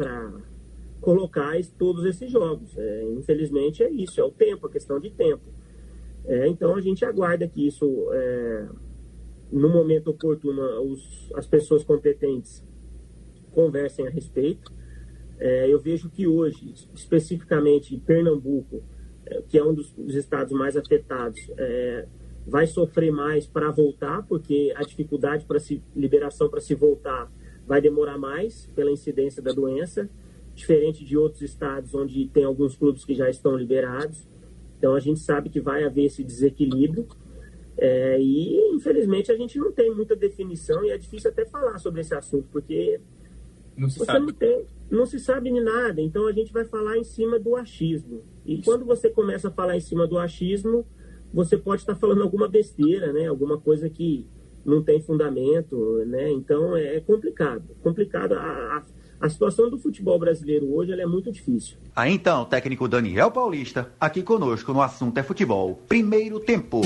colocar 0.99 1.53
todos 1.77 2.03
esses 2.05 2.29
jogos. 2.31 2.75
É, 2.77 3.03
infelizmente 3.17 3.83
é 3.83 3.89
isso, 3.89 4.19
é 4.19 4.23
o 4.23 4.31
tempo, 4.31 4.65
a 4.67 4.69
questão 4.69 4.99
de 4.99 5.11
tempo. 5.11 5.43
É, 6.25 6.47
então 6.47 6.75
a 6.75 6.81
gente 6.81 7.05
aguarda 7.05 7.47
que 7.47 7.67
isso 7.67 8.09
é, 8.11 8.65
no 9.51 9.69
momento 9.69 10.09
oportuno, 10.09 10.61
os, 10.81 11.31
as 11.35 11.45
pessoas 11.45 11.83
competentes 11.83 12.63
conversem 13.51 14.07
a 14.07 14.09
respeito. 14.09 14.73
É, 15.37 15.71
eu 15.71 15.79
vejo 15.79 16.09
que 16.09 16.25
hoje, 16.25 16.73
especificamente 16.95 17.95
Pernambuco, 17.97 18.81
é, 19.25 19.41
que 19.47 19.57
é 19.57 19.63
um 19.63 19.73
dos, 19.73 19.91
dos, 19.91 20.15
estados 20.15 20.51
mais 20.53 20.75
afetados, 20.75 21.39
é, 21.57 22.07
vai 22.47 22.65
sofrer 22.65 23.11
mais 23.11 23.45
para 23.45 23.69
voltar, 23.69 24.23
porque 24.23 24.73
a 24.75 24.81
dificuldade 24.81 25.45
para 25.45 25.59
liberação 25.95 26.49
para 26.49 26.61
se 26.61 26.73
voltar 26.73 27.29
vai 27.67 27.81
demorar 27.81 28.17
mais 28.17 28.67
pela 28.75 28.91
incidência 28.91 29.41
da 29.41 29.51
doença, 29.51 30.09
diferente 30.53 31.03
de 31.03 31.17
outros 31.17 31.41
estados 31.41 31.93
onde 31.93 32.27
tem 32.27 32.43
alguns 32.43 32.75
clubes 32.75 33.03
que 33.03 33.13
já 33.13 33.29
estão 33.29 33.55
liberados. 33.55 34.25
Então 34.77 34.93
a 34.93 34.99
gente 34.99 35.19
sabe 35.19 35.49
que 35.49 35.59
vai 35.59 35.83
haver 35.83 36.05
esse 36.05 36.23
desequilíbrio. 36.23 37.07
É, 37.77 38.17
e, 38.21 38.71
infelizmente, 38.73 39.31
a 39.31 39.35
gente 39.35 39.57
não 39.59 39.71
tem 39.71 39.93
muita 39.93 40.15
definição 40.15 40.85
e 40.85 40.91
é 40.91 40.97
difícil 40.97 41.29
até 41.29 41.45
falar 41.45 41.77
sobre 41.77 42.01
esse 42.01 42.13
assunto, 42.13 42.47
porque 42.51 43.01
não 43.75 43.89
se 43.89 43.99
você 43.99 44.05
sabe. 44.05 44.25
Não, 44.27 44.33
tem, 44.33 44.65
não 44.89 45.05
se 45.05 45.19
sabe 45.19 45.51
de 45.51 45.59
nada. 45.59 46.01
Então, 46.01 46.25
a 46.25 46.31
gente 46.31 46.53
vai 46.53 46.63
falar 46.63 46.97
em 46.97 47.03
cima 47.03 47.37
do 47.37 47.55
achismo. 47.55 48.21
E 48.45 48.53
Isso. 48.55 48.63
quando 48.63 48.85
você 48.85 49.09
começa 49.09 49.49
a 49.49 49.51
falar 49.51 49.75
em 49.75 49.81
cima 49.81 50.07
do 50.07 50.17
achismo, 50.17 50.85
você 51.33 51.57
pode 51.57 51.81
estar 51.81 51.95
falando 51.95 52.23
alguma 52.23 52.47
besteira, 52.47 53.11
né? 53.11 53.27
Alguma 53.27 53.59
coisa 53.59 53.89
que 53.89 54.25
não 54.65 54.83
tem 54.83 55.01
fundamento, 55.01 56.03
né? 56.07 56.31
Então, 56.31 56.75
é 56.75 56.99
complicado. 56.99 57.63
Complicado. 57.83 58.33
A, 58.33 58.37
a, 58.39 58.83
a 59.21 59.29
situação 59.29 59.69
do 59.69 59.77
futebol 59.77 60.17
brasileiro 60.17 60.73
hoje 60.73 60.91
é 60.91 61.05
muito 61.05 61.31
difícil. 61.31 61.77
Aí 61.95 62.13
então, 62.13 62.41
o 62.41 62.45
técnico 62.45 62.87
Daniel 62.87 63.31
Paulista, 63.31 63.91
aqui 63.99 64.23
conosco 64.23 64.73
no 64.73 64.81
assunto 64.81 65.17
é 65.17 65.23
futebol. 65.23 65.79
Primeiro 65.87 66.39
tempo. 66.39 66.81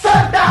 Santa! 0.00 0.42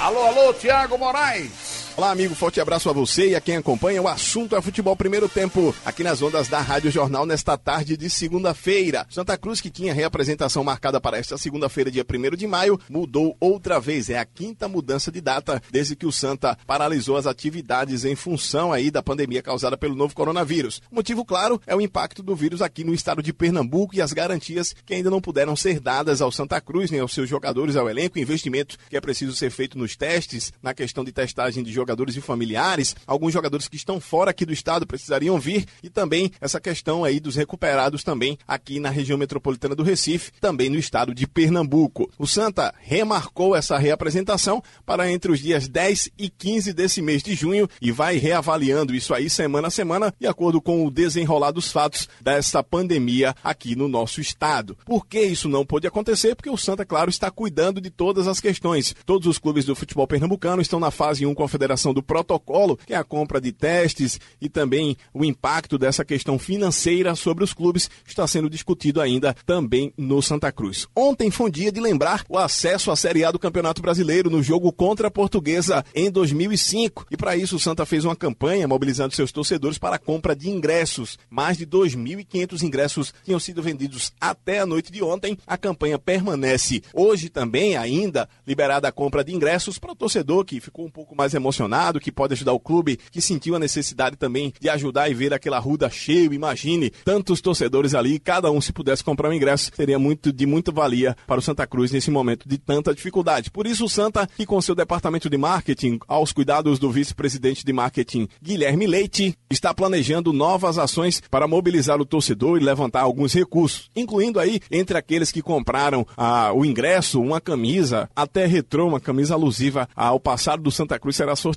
Alô, 0.00 0.20
alô, 0.26 0.52
Tiago 0.54 0.96
Moraes. 0.98 1.65
Olá, 1.96 2.10
amigo, 2.10 2.34
forte 2.34 2.60
abraço 2.60 2.90
a 2.90 2.92
você 2.92 3.30
e 3.30 3.34
a 3.34 3.40
quem 3.40 3.56
acompanha. 3.56 4.02
O 4.02 4.06
assunto 4.06 4.54
é 4.54 4.60
futebol 4.60 4.94
primeiro 4.94 5.30
tempo, 5.30 5.74
aqui 5.82 6.04
nas 6.04 6.20
ondas 6.20 6.46
da 6.46 6.60
Rádio 6.60 6.90
Jornal, 6.90 7.24
nesta 7.24 7.56
tarde 7.56 7.96
de 7.96 8.10
segunda-feira. 8.10 9.06
Santa 9.08 9.38
Cruz, 9.38 9.62
que 9.62 9.70
tinha 9.70 9.94
reapresentação 9.94 10.62
marcada 10.62 11.00
para 11.00 11.16
esta 11.16 11.38
segunda-feira, 11.38 11.90
dia 11.90 12.04
1 12.04 12.36
de 12.36 12.46
maio, 12.46 12.78
mudou 12.90 13.34
outra 13.40 13.80
vez. 13.80 14.10
É 14.10 14.18
a 14.18 14.26
quinta 14.26 14.68
mudança 14.68 15.10
de 15.10 15.22
data 15.22 15.62
desde 15.70 15.96
que 15.96 16.04
o 16.04 16.12
Santa 16.12 16.58
paralisou 16.66 17.16
as 17.16 17.26
atividades 17.26 18.04
em 18.04 18.14
função 18.14 18.74
aí 18.74 18.90
da 18.90 19.02
pandemia 19.02 19.42
causada 19.42 19.74
pelo 19.74 19.96
novo 19.96 20.14
coronavírus. 20.14 20.82
O 20.92 20.96
motivo, 20.96 21.24
claro, 21.24 21.58
é 21.66 21.74
o 21.74 21.80
impacto 21.80 22.22
do 22.22 22.36
vírus 22.36 22.60
aqui 22.60 22.84
no 22.84 22.92
estado 22.92 23.22
de 23.22 23.32
Pernambuco 23.32 23.96
e 23.96 24.02
as 24.02 24.12
garantias 24.12 24.76
que 24.84 24.92
ainda 24.92 25.08
não 25.08 25.22
puderam 25.22 25.56
ser 25.56 25.80
dadas 25.80 26.20
ao 26.20 26.30
Santa 26.30 26.60
Cruz, 26.60 26.90
nem 26.90 27.00
aos 27.00 27.14
seus 27.14 27.26
jogadores, 27.26 27.74
ao 27.74 27.88
elenco, 27.88 28.18
investimento 28.18 28.76
que 28.90 28.98
é 28.98 29.00
preciso 29.00 29.34
ser 29.34 29.48
feito 29.48 29.78
nos 29.78 29.96
testes, 29.96 30.52
na 30.62 30.74
questão 30.74 31.02
de 31.02 31.10
testagem 31.10 31.64
de 31.64 31.72
jogadores 31.72 31.85
jogadores 31.86 32.16
e 32.16 32.20
familiares, 32.20 32.96
alguns 33.06 33.32
jogadores 33.32 33.68
que 33.68 33.76
estão 33.76 34.00
fora 34.00 34.32
aqui 34.32 34.44
do 34.44 34.52
estado 34.52 34.84
precisariam 34.86 35.38
vir 35.38 35.64
e 35.84 35.88
também 35.88 36.32
essa 36.40 36.60
questão 36.60 37.04
aí 37.04 37.20
dos 37.20 37.36
recuperados 37.36 38.02
também 38.02 38.36
aqui 38.46 38.80
na 38.80 38.90
região 38.90 39.16
metropolitana 39.16 39.76
do 39.76 39.84
Recife, 39.84 40.32
também 40.40 40.68
no 40.68 40.76
estado 40.76 41.14
de 41.14 41.28
Pernambuco. 41.28 42.10
O 42.18 42.26
Santa 42.26 42.74
remarcou 42.80 43.54
essa 43.54 43.78
reapresentação 43.78 44.60
para 44.84 45.10
entre 45.10 45.30
os 45.30 45.38
dias 45.38 45.68
10 45.68 46.10
e 46.18 46.28
15 46.28 46.72
desse 46.72 47.00
mês 47.00 47.22
de 47.22 47.34
junho 47.34 47.68
e 47.80 47.92
vai 47.92 48.16
reavaliando 48.16 48.92
isso 48.92 49.14
aí 49.14 49.30
semana 49.30 49.68
a 49.68 49.70
semana, 49.70 50.12
de 50.18 50.26
acordo 50.26 50.60
com 50.60 50.84
o 50.84 50.90
desenrolar 50.90 51.52
dos 51.52 51.70
fatos 51.70 52.08
dessa 52.20 52.64
pandemia 52.64 53.32
aqui 53.44 53.76
no 53.76 53.86
nosso 53.86 54.20
estado. 54.20 54.76
Por 54.84 55.06
que 55.06 55.20
isso 55.20 55.48
não 55.48 55.64
pôde 55.64 55.86
acontecer? 55.86 56.34
Porque 56.34 56.50
o 56.50 56.56
Santa, 56.56 56.84
claro, 56.84 57.10
está 57.10 57.30
cuidando 57.30 57.80
de 57.80 57.90
todas 57.90 58.26
as 58.26 58.40
questões. 58.40 58.92
Todos 59.04 59.28
os 59.28 59.38
clubes 59.38 59.64
do 59.64 59.76
futebol 59.76 60.06
pernambucano 60.06 60.60
estão 60.60 60.80
na 60.80 60.90
fase 60.90 61.24
1 61.24 61.32
Confederação 61.34 61.75
do 61.76 62.02
protocolo, 62.02 62.78
que 62.86 62.94
é 62.94 62.96
a 62.96 63.04
compra 63.04 63.40
de 63.40 63.52
testes 63.52 64.18
e 64.40 64.48
também 64.48 64.96
o 65.12 65.24
impacto 65.24 65.78
dessa 65.78 66.04
questão 66.04 66.38
financeira 66.38 67.14
sobre 67.14 67.44
os 67.44 67.52
clubes, 67.52 67.90
está 68.06 68.26
sendo 68.26 68.48
discutido 68.48 69.00
ainda 69.00 69.34
também 69.44 69.92
no 69.96 70.22
Santa 70.22 70.50
Cruz. 70.50 70.86
Ontem 70.94 71.30
foi 71.30 71.46
um 71.46 71.50
dia 71.50 71.70
de 71.70 71.80
lembrar 71.80 72.24
o 72.28 72.38
acesso 72.38 72.90
à 72.90 72.96
Série 72.96 73.24
A 73.24 73.30
do 73.30 73.38
Campeonato 73.38 73.82
Brasileiro 73.82 74.30
no 74.30 74.42
jogo 74.42 74.72
contra 74.72 75.08
a 75.08 75.10
Portuguesa 75.10 75.84
em 75.94 76.10
2005. 76.10 77.06
E 77.10 77.16
para 77.16 77.36
isso 77.36 77.56
o 77.56 77.60
Santa 77.60 77.84
fez 77.84 78.04
uma 78.04 78.16
campanha 78.16 78.66
mobilizando 78.66 79.14
seus 79.14 79.30
torcedores 79.30 79.78
para 79.78 79.96
a 79.96 79.98
compra 79.98 80.34
de 80.34 80.48
ingressos. 80.48 81.18
Mais 81.28 81.58
de 81.58 81.66
2.500 81.66 82.62
ingressos 82.62 83.14
tinham 83.24 83.38
sido 83.38 83.62
vendidos 83.62 84.12
até 84.20 84.60
a 84.60 84.66
noite 84.66 84.90
de 84.90 85.02
ontem. 85.02 85.36
A 85.46 85.58
campanha 85.58 85.98
permanece 85.98 86.82
hoje 86.94 87.28
também 87.28 87.76
ainda 87.76 88.28
liberada 88.46 88.88
a 88.88 88.92
compra 88.92 89.22
de 89.22 89.34
ingressos 89.34 89.78
para 89.78 89.92
o 89.92 89.96
torcedor 89.96 90.44
que 90.44 90.60
ficou 90.60 90.86
um 90.86 90.90
pouco 90.90 91.14
mais 91.14 91.34
emocionado 91.34 91.65
que 92.00 92.12
pode 92.12 92.34
ajudar 92.34 92.52
o 92.52 92.60
clube, 92.60 92.98
que 93.10 93.20
sentiu 93.20 93.54
a 93.54 93.58
necessidade 93.58 94.16
também 94.16 94.52
de 94.60 94.68
ajudar 94.68 95.10
e 95.10 95.14
ver 95.14 95.34
aquela 95.34 95.58
ruda 95.58 95.90
cheia. 95.90 96.32
Imagine 96.32 96.90
tantos 97.04 97.40
torcedores 97.40 97.94
ali, 97.94 98.18
cada 98.18 98.50
um 98.50 98.60
se 98.60 98.72
pudesse 98.72 99.04
comprar 99.04 99.28
um 99.28 99.32
ingresso, 99.32 99.70
seria 99.74 99.98
muito 99.98 100.32
de 100.32 100.46
muita 100.46 100.72
valia 100.72 101.16
para 101.26 101.38
o 101.38 101.42
Santa 101.42 101.66
Cruz 101.66 101.92
nesse 101.92 102.10
momento 102.10 102.48
de 102.48 102.56
tanta 102.56 102.94
dificuldade. 102.94 103.50
Por 103.50 103.66
isso 103.66 103.84
o 103.84 103.88
Santa, 103.88 104.26
que 104.36 104.46
com 104.46 104.60
seu 104.60 104.74
departamento 104.74 105.28
de 105.28 105.36
marketing, 105.36 105.98
aos 106.08 106.32
cuidados 106.32 106.78
do 106.78 106.90
vice-presidente 106.90 107.64
de 107.64 107.72
marketing 107.72 108.28
Guilherme 108.42 108.86
Leite, 108.86 109.36
está 109.50 109.74
planejando 109.74 110.32
novas 110.32 110.78
ações 110.78 111.22
para 111.30 111.46
mobilizar 111.46 112.00
o 112.00 112.06
torcedor 112.06 112.58
e 112.58 112.64
levantar 112.64 113.02
alguns 113.02 113.32
recursos, 113.32 113.90
incluindo 113.94 114.40
aí 114.40 114.60
entre 114.70 114.96
aqueles 114.96 115.30
que 115.30 115.42
compraram 115.42 116.06
ah, 116.16 116.52
o 116.54 116.64
ingresso, 116.64 117.20
uma 117.20 117.40
camisa, 117.40 118.08
até 118.14 118.46
retrô, 118.46 118.86
uma 118.86 119.00
camisa 119.00 119.34
alusiva 119.34 119.88
ao 119.94 120.18
passado 120.18 120.62
do 120.62 120.70
Santa 120.70 120.98
Cruz 120.98 121.16
será 121.16 121.36
sorteada 121.36 121.55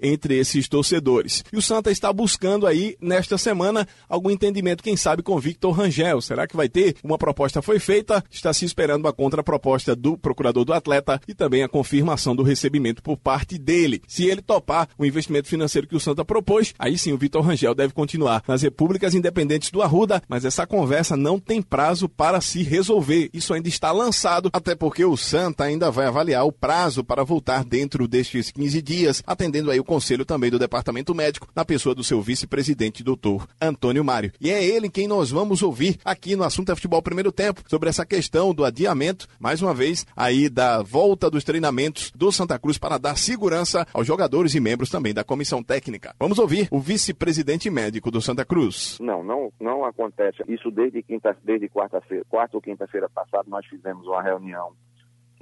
entre 0.00 0.38
esses 0.38 0.68
torcedores. 0.68 1.44
E 1.52 1.56
o 1.56 1.62
Santa 1.62 1.90
está 1.90 2.12
buscando 2.12 2.66
aí, 2.66 2.96
nesta 3.00 3.38
semana, 3.38 3.86
algum 4.08 4.30
entendimento, 4.30 4.82
quem 4.82 4.96
sabe, 4.96 5.22
com 5.22 5.38
Victor 5.38 5.72
Rangel. 5.72 6.20
Será 6.20 6.46
que 6.46 6.56
vai 6.56 6.68
ter? 6.68 6.96
Uma 7.02 7.18
proposta 7.18 7.62
foi 7.62 7.78
feita, 7.78 8.24
está 8.30 8.52
se 8.52 8.64
esperando 8.64 9.08
a 9.08 9.12
contraproposta 9.12 9.94
do 9.94 10.16
procurador 10.16 10.64
do 10.64 10.72
atleta 10.72 11.20
e 11.26 11.34
também 11.34 11.62
a 11.62 11.68
confirmação 11.68 12.34
do 12.34 12.42
recebimento 12.42 13.02
por 13.02 13.16
parte 13.16 13.58
dele. 13.58 14.02
Se 14.06 14.26
ele 14.26 14.42
topar 14.42 14.88
o 14.98 15.04
investimento 15.04 15.48
financeiro 15.48 15.86
que 15.86 15.96
o 15.96 16.00
Santa 16.00 16.24
propôs, 16.24 16.74
aí 16.78 16.98
sim 16.98 17.12
o 17.12 17.18
Victor 17.18 17.44
Rangel 17.44 17.74
deve 17.74 17.92
continuar 17.92 18.42
nas 18.46 18.62
repúblicas 18.62 19.14
independentes 19.14 19.70
do 19.70 19.82
Arruda, 19.82 20.22
mas 20.28 20.44
essa 20.44 20.66
conversa 20.66 21.16
não 21.16 21.38
tem 21.38 21.62
prazo 21.62 22.08
para 22.08 22.40
se 22.40 22.62
resolver. 22.62 23.30
Isso 23.32 23.54
ainda 23.54 23.68
está 23.68 23.92
lançado, 23.92 24.50
até 24.52 24.74
porque 24.74 25.04
o 25.04 25.16
Santa 25.16 25.64
ainda 25.64 25.90
vai 25.90 26.06
avaliar 26.06 26.44
o 26.44 26.52
prazo 26.52 27.04
para 27.04 27.24
voltar 27.24 27.64
dentro 27.64 28.08
destes 28.08 28.50
15 28.50 28.82
dias 28.82 29.21
Atendendo 29.26 29.70
aí 29.70 29.80
o 29.80 29.84
conselho 29.84 30.24
também 30.24 30.50
do 30.50 30.58
Departamento 30.58 31.14
Médico, 31.14 31.48
na 31.54 31.64
pessoa 31.64 31.94
do 31.94 32.04
seu 32.04 32.20
vice-presidente, 32.20 33.02
doutor 33.02 33.46
Antônio 33.60 34.04
Mário. 34.04 34.32
E 34.40 34.50
é 34.50 34.64
ele 34.64 34.88
quem 34.88 35.06
nós 35.06 35.30
vamos 35.30 35.62
ouvir 35.62 35.98
aqui 36.04 36.36
no 36.36 36.44
Assunto 36.44 36.72
é 36.72 36.74
Futebol 36.74 37.02
Primeiro 37.02 37.32
Tempo, 37.32 37.62
sobre 37.66 37.88
essa 37.88 38.04
questão 38.04 38.54
do 38.54 38.64
adiamento, 38.64 39.26
mais 39.38 39.62
uma 39.62 39.74
vez, 39.74 40.06
aí 40.16 40.48
da 40.48 40.82
volta 40.82 41.30
dos 41.30 41.44
treinamentos 41.44 42.10
do 42.14 42.30
Santa 42.32 42.58
Cruz 42.58 42.78
para 42.78 42.98
dar 42.98 43.16
segurança 43.16 43.86
aos 43.92 44.06
jogadores 44.06 44.54
e 44.54 44.60
membros 44.60 44.90
também 44.90 45.14
da 45.14 45.24
comissão 45.24 45.62
técnica. 45.62 46.14
Vamos 46.18 46.38
ouvir 46.38 46.68
o 46.70 46.80
vice-presidente 46.80 47.70
médico 47.70 48.10
do 48.10 48.20
Santa 48.20 48.44
Cruz. 48.44 48.98
Não, 49.00 49.22
não, 49.22 49.52
não 49.60 49.84
acontece. 49.84 50.42
Isso 50.48 50.70
desde 50.70 51.02
quinta, 51.02 51.36
desde 51.44 51.68
quarta-feira, 51.68 52.24
quarta 52.28 52.56
ou 52.56 52.62
quinta-feira 52.62 53.08
passada 53.08 53.44
nós 53.48 53.66
fizemos 53.66 54.06
uma 54.06 54.22
reunião 54.22 54.72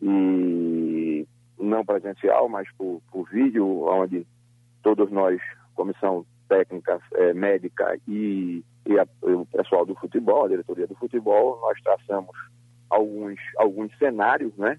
e 0.03 1.27
não 1.61 1.85
presencial, 1.85 2.49
mas 2.49 2.69
por, 2.77 3.01
por 3.11 3.29
vídeo, 3.29 3.85
onde 3.85 4.27
todos 4.83 5.11
nós, 5.11 5.41
comissão 5.75 6.25
técnica, 6.49 7.01
é, 7.15 7.33
médica 7.33 7.99
e, 8.09 8.65
e, 8.87 8.99
a, 8.99 9.07
o 9.23 9.47
pessoal 9.47 9.87
do 9.87 9.95
futebol, 9.95 10.45
a 10.45 10.49
diretoria 10.49 10.87
do 10.87 10.97
futebol, 10.97 11.61
nós 11.61 11.81
traçamos 11.83 12.35
alguns, 12.89 13.39
alguns 13.57 13.97
cenários, 13.99 14.57
né? 14.57 14.79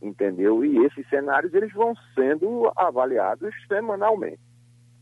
Entendeu? 0.00 0.64
E 0.64 0.84
esses 0.84 1.08
cenários 1.08 1.54
eles 1.54 1.72
vão 1.72 1.94
sendo 2.14 2.72
avaliados 2.74 3.54
semanalmente, 3.68 4.40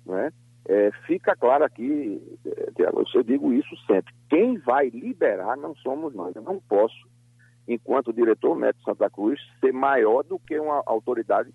né? 0.05 0.31
É, 0.69 0.91
fica 1.07 1.35
claro 1.35 1.65
aqui, 1.65 2.23
Tiago, 2.77 3.03
eu 3.15 3.23
digo 3.23 3.53
isso 3.53 3.75
sempre. 3.87 4.13
Quem 4.29 4.59
vai 4.59 4.89
liberar 4.91 5.57
não 5.57 5.75
somos 5.77 6.15
nós. 6.15 6.37
Eu 6.37 6.43
não 6.43 6.61
posso 6.61 7.09
enquanto 7.67 8.13
diretor 8.13 8.57
médico 8.57 8.79
de 8.81 8.85
Santa 8.85 9.11
Cruz, 9.11 9.41
ser 9.61 9.73
maior 9.73 10.23
do 10.23 10.39
que 10.39 10.59
uma 10.59 10.83
autoridade 10.87 11.53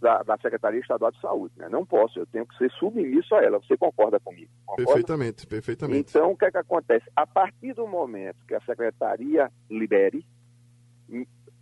da, 0.00 0.22
da 0.22 0.36
Secretaria 0.38 0.80
Estadual 0.80 1.12
de 1.12 1.20
Saúde. 1.20 1.54
Né? 1.56 1.68
Não 1.68 1.86
posso, 1.86 2.18
eu 2.18 2.26
tenho 2.26 2.44
que 2.44 2.56
ser 2.58 2.70
submisso 2.72 3.34
a 3.34 3.42
ela. 3.42 3.58
Você 3.60 3.76
concorda 3.76 4.18
comigo? 4.18 4.50
Concorda? 4.66 4.84
Perfeitamente, 4.84 5.46
perfeitamente. 5.46 6.10
Então, 6.10 6.32
o 6.32 6.36
que 6.36 6.44
é 6.44 6.50
que 6.50 6.58
acontece? 6.58 7.08
A 7.14 7.26
partir 7.26 7.72
do 7.72 7.86
momento 7.86 8.44
que 8.46 8.54
a 8.54 8.60
Secretaria 8.62 9.50
libere, 9.70 10.26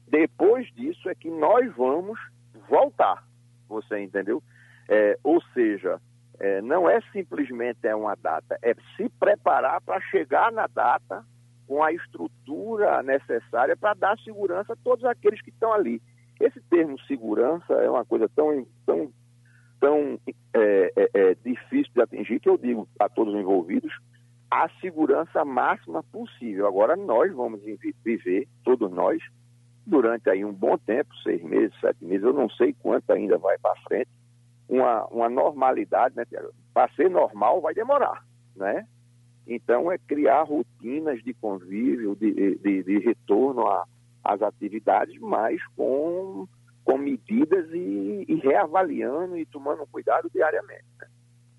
depois 0.09 0.67
disso 0.75 1.09
é 1.09 1.15
que 1.15 1.31
nós 1.31 1.71
vamos 1.77 2.19
voltar. 2.69 3.25
Você 3.69 4.01
entendeu? 4.01 4.43
É, 4.89 5.19
ou 5.23 5.41
seja, 5.53 6.01
é, 6.39 6.63
não 6.63 6.89
é 6.89 7.01
simplesmente 7.13 7.87
é 7.87 7.95
uma 7.95 8.17
data, 8.17 8.59
é 8.63 8.75
se 8.97 9.09
preparar 9.21 9.81
para 9.83 10.01
chegar 10.01 10.51
na 10.51 10.67
data 10.67 11.25
com 11.71 11.85
a 11.85 11.93
estrutura 11.93 13.01
necessária 13.05 13.77
para 13.77 13.95
dar 13.95 14.19
segurança 14.19 14.73
a 14.73 14.77
todos 14.83 15.05
aqueles 15.05 15.41
que 15.41 15.51
estão 15.51 15.73
ali. 15.73 16.03
Esse 16.41 16.61
termo 16.63 16.99
segurança 17.03 17.73
é 17.75 17.89
uma 17.89 18.05
coisa 18.05 18.29
tão, 18.35 18.67
tão, 18.85 19.13
tão 19.79 20.19
é, 20.53 20.93
é, 20.97 21.11
é, 21.15 21.35
difícil 21.37 21.93
de 21.95 22.03
atingir 22.03 22.41
que 22.41 22.49
eu 22.49 22.59
digo 22.59 22.89
a 22.99 23.09
todos 23.09 23.33
os 23.33 23.41
envolvidos 23.41 23.93
a 24.51 24.69
segurança 24.81 25.45
máxima 25.45 26.03
possível. 26.03 26.67
Agora 26.67 26.97
nós 26.97 27.33
vamos 27.33 27.61
viver, 28.05 28.49
todos 28.65 28.91
nós, 28.91 29.23
durante 29.87 30.29
aí 30.29 30.45
um 30.45 30.53
bom 30.53 30.77
tempo, 30.77 31.15
seis 31.23 31.41
meses, 31.41 31.73
sete 31.81 32.05
meses, 32.05 32.25
eu 32.25 32.33
não 32.33 32.51
sei 32.51 32.75
quanto 32.83 33.13
ainda 33.13 33.39
vai 33.39 33.57
para 33.59 33.81
frente, 33.83 34.11
uma, 34.69 35.07
uma 35.07 35.29
normalidade, 35.29 36.17
né? 36.17 36.25
Para 36.75 36.93
ser 36.95 37.09
normal 37.09 37.61
vai 37.61 37.75
demorar, 37.75 38.25
né? 38.57 38.89
Então, 39.47 39.91
é 39.91 39.99
criar 39.99 40.43
rotinas 40.43 41.23
de 41.23 41.35
convívio, 41.35 42.15
de, 42.15 42.57
de, 42.57 42.83
de 42.83 42.99
retorno 42.99 43.65
às 44.23 44.43
atividades, 44.43 45.19
mas 45.21 45.61
com, 45.77 46.47
com 46.85 46.99
medidas 46.99 47.69
e, 47.73 48.25
e, 48.29 48.35
reavaliando 48.37 49.37
e 49.37 49.47
tomando 49.47 49.87
cuidado 49.87 50.31
diariamente. 50.33 50.85
Né? 51.01 51.09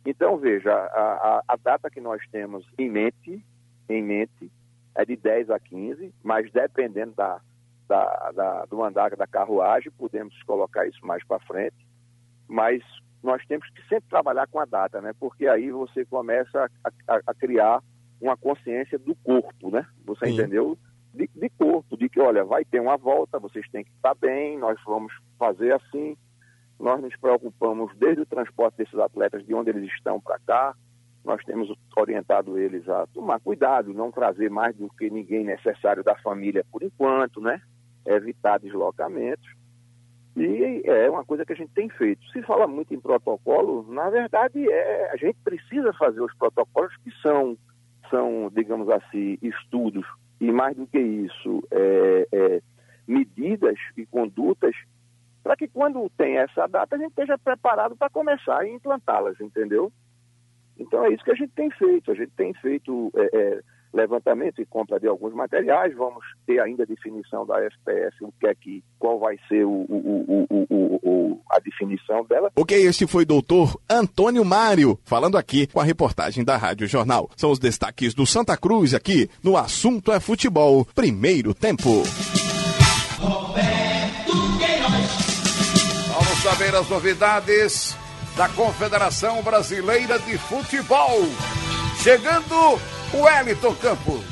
Então, 0.05 0.37
veja, 0.37 0.71
a, 0.71 0.77
a, 0.77 1.43
a, 1.47 1.55
data 1.57 1.89
que 1.89 2.01
nós 2.01 2.21
temos 2.31 2.65
em 2.77 2.89
mente, 2.89 3.43
em 3.89 4.03
mente 4.03 4.51
é 4.95 5.05
de 5.05 5.15
10 5.15 5.49
a 5.49 5.59
15, 5.59 6.13
mas 6.23 6.51
dependendo 6.51 7.13
da, 7.13 7.41
da, 7.87 8.31
da 8.31 8.65
do 8.65 8.83
andar 8.83 9.15
da 9.15 9.27
carruagem, 9.27 9.91
podemos 9.91 10.41
colocar 10.43 10.87
isso 10.87 11.05
mais 11.05 11.23
para 11.25 11.39
frente. 11.39 11.85
Mas 12.47 12.83
nós 13.23 13.45
temos 13.45 13.69
que 13.69 13.81
sempre 13.87 14.09
trabalhar 14.09 14.47
com 14.47 14.59
a 14.59 14.65
data, 14.65 14.99
né? 15.01 15.13
Porque 15.19 15.47
aí 15.47 15.71
você 15.71 16.05
começa 16.05 16.69
a, 16.83 17.15
a, 17.15 17.21
a 17.27 17.33
criar 17.33 17.81
uma 18.19 18.37
consciência 18.37 18.97
do 18.97 19.15
corpo, 19.15 19.69
né? 19.69 19.85
Você 20.05 20.27
Sim. 20.27 20.33
entendeu? 20.33 20.77
De, 21.13 21.29
de, 21.35 21.49
corpo, 21.49 21.97
de 21.97 22.07
que, 22.07 22.19
olha, 22.19 22.43
vai 22.43 22.63
ter 22.63 22.79
uma 22.79 22.97
volta, 22.97 23.39
vocês 23.39 23.67
têm 23.69 23.83
que 23.83 23.91
estar 23.91 24.15
bem, 24.15 24.57
nós 24.57 24.79
vamos 24.85 25.13
fazer 25.37 25.73
assim. 25.73 26.15
Nós 26.79 27.01
nos 27.01 27.15
preocupamos 27.17 27.95
desde 27.97 28.21
o 28.21 28.25
transporte 28.25 28.77
desses 28.77 28.97
atletas, 28.97 29.45
de 29.45 29.53
onde 29.53 29.69
eles 29.69 29.91
estão 29.93 30.19
para 30.19 30.39
cá. 30.39 30.75
Nós 31.23 31.43
temos 31.43 31.71
orientado 31.95 32.57
eles 32.57 32.87
a 32.89 33.05
tomar 33.07 33.39
cuidado, 33.39 33.93
não 33.93 34.11
trazer 34.11 34.49
mais 34.49 34.75
do 34.75 34.89
que 34.89 35.09
ninguém 35.09 35.43
necessário 35.43 36.03
da 36.03 36.15
família 36.15 36.65
por 36.71 36.81
enquanto, 36.81 37.39
né? 37.39 37.61
Evitar 38.05 38.59
deslocamentos. 38.59 39.47
E 40.35 40.81
é 40.85 41.09
uma 41.09 41.25
coisa 41.25 41.45
que 41.45 41.53
a 41.53 41.55
gente 41.55 41.73
tem 41.73 41.89
feito. 41.89 42.25
Se 42.31 42.41
fala 42.43 42.65
muito 42.65 42.93
em 42.93 42.99
protocolo, 42.99 43.85
na 43.89 44.09
verdade 44.09 44.65
é 44.69 45.11
a 45.11 45.17
gente 45.17 45.37
precisa 45.43 45.91
fazer 45.93 46.21
os 46.21 46.33
protocolos 46.35 46.95
que 47.03 47.11
são, 47.21 47.57
são 48.09 48.49
digamos 48.53 48.89
assim, 48.89 49.37
estudos 49.41 50.05
e 50.39 50.51
mais 50.51 50.75
do 50.75 50.87
que 50.87 50.99
isso, 50.99 51.63
é, 51.69 52.27
é, 52.31 52.61
medidas 53.05 53.77
e 53.97 54.05
condutas 54.05 54.75
para 55.43 55.55
que 55.55 55.67
quando 55.67 56.09
tem 56.17 56.37
essa 56.37 56.67
data 56.67 56.95
a 56.95 56.99
gente 56.99 57.09
esteja 57.09 57.37
preparado 57.37 57.95
para 57.95 58.09
começar 58.09 58.59
a 58.59 58.67
implantá-las, 58.67 59.39
entendeu? 59.41 59.91
Então 60.77 61.03
é 61.05 61.13
isso 61.13 61.23
que 61.23 61.31
a 61.31 61.35
gente 61.35 61.51
tem 61.53 61.69
feito. 61.71 62.11
A 62.11 62.15
gente 62.15 62.31
tem 62.31 62.53
feito 62.53 63.11
é, 63.15 63.37
é 63.37 63.61
levantamento 63.93 64.61
e 64.61 64.65
compra 64.65 64.99
de 64.99 65.07
alguns 65.07 65.33
materiais, 65.33 65.95
vamos 65.95 66.23
ter 66.45 66.59
ainda 66.59 66.83
a 66.83 66.85
definição 66.85 67.45
da 67.45 67.59
FPS, 67.61 68.15
o 68.21 68.31
que 68.39 68.47
é 68.47 68.55
que, 68.55 68.83
qual 68.97 69.19
vai 69.19 69.37
ser 69.47 69.65
o, 69.65 69.85
o, 69.89 70.45
o, 70.49 70.99
o, 71.03 71.41
a 71.49 71.59
definição 71.59 72.25
dela. 72.25 72.51
Ok, 72.55 72.77
este 72.77 73.05
foi 73.05 73.23
o 73.23 73.27
doutor 73.27 73.79
Antônio 73.89 74.45
Mário, 74.45 74.97
falando 75.03 75.37
aqui 75.37 75.67
com 75.67 75.79
a 75.79 75.83
reportagem 75.83 76.43
da 76.43 76.57
Rádio 76.57 76.87
Jornal. 76.87 77.29
São 77.35 77.51
os 77.51 77.59
destaques 77.59 78.13
do 78.13 78.25
Santa 78.25 78.55
Cruz 78.57 78.93
aqui 78.93 79.29
no 79.43 79.57
Assunto 79.57 80.11
é 80.11 80.19
Futebol, 80.19 80.85
primeiro 80.95 81.53
tempo. 81.53 82.03
Vamos 86.13 86.37
saber 86.43 86.75
as 86.75 86.89
novidades 86.89 87.95
da 88.37 88.47
Confederação 88.49 89.43
Brasileira 89.43 90.17
de 90.19 90.37
Futebol. 90.37 91.19
Chegando 92.03 92.79
o 93.13 93.21
Wellington 93.21 93.75
Campos. 93.75 94.23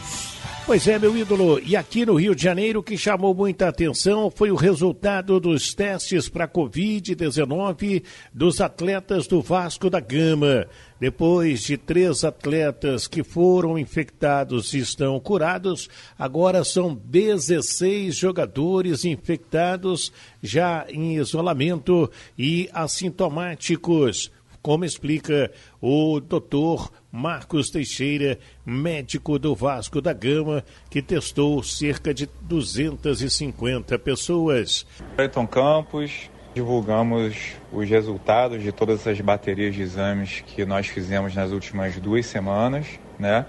Pois 0.65 0.87
é, 0.87 0.97
meu 0.97 1.15
ídolo. 1.15 1.59
E 1.59 1.75
aqui 1.75 2.03
no 2.03 2.15
Rio 2.15 2.33
de 2.33 2.41
Janeiro, 2.41 2.79
o 2.79 2.83
que 2.83 2.97
chamou 2.97 3.31
muita 3.35 3.67
atenção 3.67 4.31
foi 4.31 4.49
o 4.49 4.55
resultado 4.55 5.39
dos 5.39 5.75
testes 5.75 6.27
para 6.27 6.47
Covid-19 6.47 8.03
dos 8.33 8.59
atletas 8.59 9.27
do 9.27 9.39
Vasco 9.39 9.87
da 9.87 9.99
Gama. 9.99 10.65
Depois 10.99 11.61
de 11.61 11.77
três 11.77 12.23
atletas 12.23 13.05
que 13.05 13.21
foram 13.21 13.77
infectados 13.77 14.73
e 14.73 14.79
estão 14.79 15.19
curados, 15.19 15.87
agora 16.17 16.63
são 16.63 16.95
16 16.95 18.15
jogadores 18.15 19.05
infectados 19.05 20.11
já 20.41 20.87
em 20.89 21.17
isolamento 21.17 22.09
e 22.35 22.67
assintomáticos 22.73 24.31
como 24.61 24.85
explica 24.85 25.51
o 25.81 26.19
doutor 26.19 26.91
Marcos 27.11 27.71
Teixeira, 27.71 28.37
médico 28.63 29.39
do 29.39 29.55
Vasco 29.55 29.99
da 29.99 30.13
Gama, 30.13 30.63
que 30.89 31.01
testou 31.01 31.61
cerca 31.63 32.13
de 32.13 32.29
250 32.41 33.97
pessoas. 33.97 34.85
Ayrton 35.17 35.47
Campos, 35.47 36.29
divulgamos 36.53 37.35
os 37.71 37.89
resultados 37.89 38.61
de 38.61 38.71
todas 38.71 39.07
as 39.07 39.19
baterias 39.21 39.73
de 39.73 39.81
exames 39.81 40.43
que 40.45 40.63
nós 40.65 40.87
fizemos 40.87 41.33
nas 41.33 41.51
últimas 41.51 41.95
duas 41.97 42.27
semanas, 42.27 42.85
né? 43.17 43.45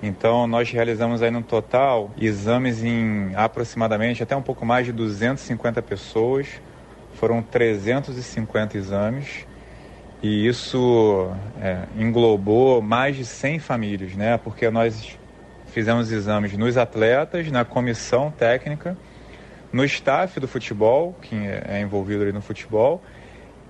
Então, 0.00 0.46
nós 0.46 0.70
realizamos 0.70 1.22
aí 1.22 1.30
no 1.30 1.42
total 1.42 2.12
exames 2.16 2.84
em 2.84 3.32
aproximadamente 3.34 4.22
até 4.22 4.36
um 4.36 4.42
pouco 4.42 4.64
mais 4.64 4.86
de 4.86 4.92
250 4.92 5.80
pessoas. 5.82 6.46
Foram 7.14 7.42
350 7.42 8.76
exames 8.76 9.46
e 10.24 10.48
isso 10.48 11.30
é, 11.60 11.84
englobou 11.98 12.80
mais 12.80 13.14
de 13.14 13.26
100 13.26 13.58
famílias, 13.58 14.14
né? 14.14 14.38
Porque 14.38 14.70
nós 14.70 15.18
fizemos 15.66 16.10
exames 16.10 16.56
nos 16.56 16.78
atletas, 16.78 17.50
na 17.50 17.62
comissão 17.62 18.30
técnica, 18.30 18.96
no 19.70 19.84
staff 19.84 20.40
do 20.40 20.48
futebol, 20.48 21.14
que 21.20 21.36
é 21.36 21.78
envolvido 21.82 22.22
ali 22.22 22.32
no 22.32 22.40
futebol, 22.40 23.02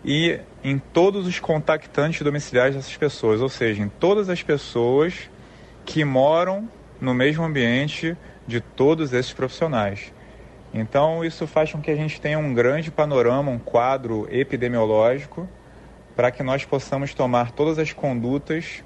e 0.05 0.39
em 0.63 0.79
todos 0.79 1.27
os 1.27 1.41
contactantes 1.41 2.23
domiciliares 2.23 2.77
dessas 2.77 2.97
pessoas, 2.97 3.41
ou 3.41 3.49
seja, 3.49 3.83
em 3.83 3.89
todas 3.89 4.29
as 4.29 4.41
pessoas 4.41 5.29
que 5.85 6.05
moram 6.05 6.69
no 7.01 7.13
mesmo 7.13 7.43
ambiente 7.43 8.17
de 8.47 8.61
todos 8.61 9.13
esses 9.13 9.33
profissionais. 9.33 10.13
Então, 10.73 11.25
isso 11.25 11.49
faz 11.49 11.73
com 11.73 11.81
que 11.81 11.91
a 11.91 11.97
gente 11.97 12.21
tenha 12.21 12.39
um 12.39 12.55
grande 12.55 12.93
panorama, 12.93 13.51
um 13.51 13.59
quadro 13.59 14.29
epidemiológico 14.31 15.49
para 16.17 16.31
que 16.31 16.43
nós 16.43 16.65
possamos 16.65 17.15
tomar 17.15 17.51
todas 17.51 17.79
as 17.79 17.93
condutas 17.93 18.85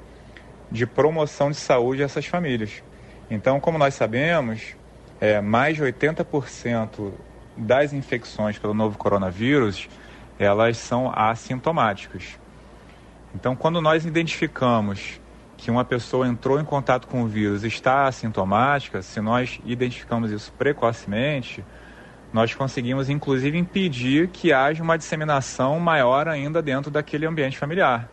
de 0.70 0.86
promoção 0.86 1.50
de 1.50 1.56
saúde 1.56 2.02
a 2.02 2.04
essas 2.04 2.26
famílias. 2.26 2.82
Então, 3.30 3.60
como 3.60 3.78
nós 3.78 3.94
sabemos, 3.94 4.74
é, 5.20 5.40
mais 5.40 5.76
de 5.76 5.82
80% 5.82 7.12
das 7.56 7.92
infecções 7.92 8.58
pelo 8.58 8.74
novo 8.74 8.96
coronavírus, 8.96 9.88
elas 10.38 10.78
são 10.78 11.12
assintomáticas. 11.14 12.38
Então, 13.34 13.54
quando 13.54 13.80
nós 13.80 14.06
identificamos 14.06 15.20
que 15.56 15.70
uma 15.70 15.84
pessoa 15.84 16.26
entrou 16.26 16.60
em 16.60 16.64
contato 16.64 17.08
com 17.08 17.22
o 17.22 17.26
vírus 17.26 17.64
está 17.64 18.06
assintomática, 18.06 19.02
se 19.02 19.20
nós 19.20 19.60
identificamos 19.64 20.30
isso 20.30 20.52
precocemente, 20.56 21.64
nós 22.32 22.54
conseguimos 22.54 23.08
inclusive 23.08 23.56
impedir 23.56 24.28
que 24.28 24.52
haja 24.52 24.82
uma 24.82 24.98
disseminação 24.98 25.78
maior 25.80 26.28
ainda 26.28 26.60
dentro 26.60 26.90
daquele 26.90 27.26
ambiente 27.26 27.58
familiar, 27.58 28.08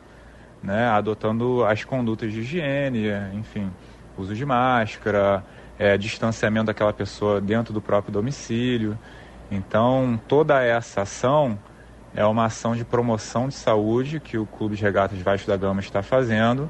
né? 0.63 0.87
adotando 0.87 1.65
as 1.65 1.83
condutas 1.83 2.31
de 2.31 2.39
higiene, 2.39 3.09
enfim, 3.33 3.69
uso 4.17 4.33
de 4.33 4.45
máscara, 4.45 5.43
é, 5.77 5.97
distanciamento 5.97 6.67
daquela 6.67 6.93
pessoa 6.93 7.41
dentro 7.41 7.73
do 7.73 7.81
próprio 7.81 8.13
domicílio. 8.13 8.97
Então, 9.51 10.19
toda 10.27 10.63
essa 10.63 11.01
ação 11.01 11.59
é 12.15 12.25
uma 12.25 12.45
ação 12.45 12.75
de 12.75 12.85
promoção 12.85 13.49
de 13.49 13.55
saúde 13.55 14.19
que 14.19 14.37
o 14.37 14.45
Clube 14.45 14.75
de 14.75 14.81
Regatas 14.81 15.19
Vasco 15.19 15.47
da 15.47 15.57
Gama 15.57 15.81
está 15.81 16.01
fazendo, 16.01 16.69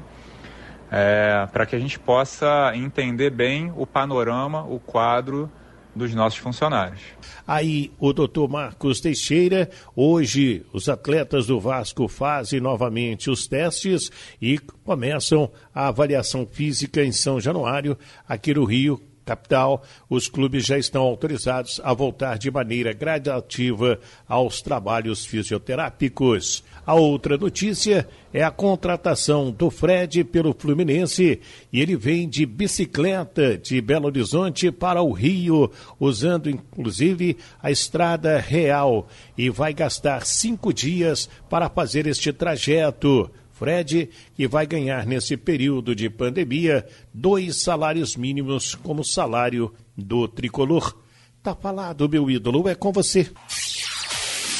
é, 0.90 1.48
para 1.52 1.64
que 1.64 1.76
a 1.76 1.78
gente 1.78 1.98
possa 1.98 2.72
entender 2.74 3.30
bem 3.30 3.72
o 3.76 3.86
panorama, 3.86 4.64
o 4.64 4.80
quadro 4.80 5.50
dos 5.96 6.14
nossos 6.14 6.38
funcionários. 6.38 7.00
Aí 7.46 7.90
o 7.98 8.12
doutor 8.12 8.48
Marcos 8.48 9.00
Teixeira, 9.00 9.70
hoje 9.94 10.64
os 10.72 10.88
atletas 10.88 11.46
do 11.46 11.58
Vasco 11.58 12.06
fazem 12.06 12.60
novamente 12.60 13.30
os 13.30 13.46
testes 13.46 14.10
e 14.40 14.58
começam 14.58 15.50
a 15.74 15.88
avaliação 15.88 16.46
física 16.46 17.02
em 17.02 17.12
São 17.12 17.40
Januário, 17.40 17.96
aqui 18.28 18.52
no 18.52 18.64
Rio, 18.64 19.00
capital, 19.26 19.82
os 20.08 20.28
clubes 20.28 20.64
já 20.64 20.78
estão 20.78 21.02
autorizados 21.02 21.80
a 21.82 21.92
voltar 21.92 22.38
de 22.38 22.48
maneira 22.50 22.92
gradativa 22.92 23.98
aos 24.28 24.62
trabalhos 24.62 25.26
fisioterápicos. 25.26 26.62
A 26.86 26.94
outra 26.94 27.36
notícia 27.36 28.08
é 28.32 28.44
a 28.44 28.50
contratação 28.50 29.50
do 29.50 29.68
Fred 29.70 30.22
pelo 30.22 30.54
Fluminense 30.56 31.40
e 31.72 31.80
ele 31.80 31.96
vem 31.96 32.28
de 32.28 32.46
bicicleta 32.46 33.58
de 33.58 33.80
Belo 33.80 34.06
Horizonte 34.06 34.70
para 34.70 35.02
o 35.02 35.10
Rio, 35.10 35.70
usando 35.98 36.48
inclusive 36.48 37.36
a 37.60 37.70
estrada 37.70 38.38
real 38.38 39.08
e 39.36 39.50
vai 39.50 39.74
gastar 39.74 40.24
cinco 40.24 40.72
dias 40.72 41.28
para 41.50 41.68
fazer 41.68 42.06
este 42.06 42.32
trajeto. 42.32 43.28
Fred, 43.58 44.10
que 44.34 44.46
vai 44.46 44.66
ganhar 44.66 45.06
nesse 45.06 45.36
período 45.36 45.94
de 45.94 46.10
pandemia 46.10 46.86
dois 47.12 47.62
salários 47.62 48.14
mínimos 48.14 48.74
como 48.74 49.02
salário 49.02 49.72
do 49.96 50.28
tricolor. 50.28 50.96
Tá 51.42 51.54
falado, 51.54 52.08
meu 52.08 52.30
ídolo, 52.30 52.68
é 52.68 52.74
com 52.74 52.92
você. 52.92 53.30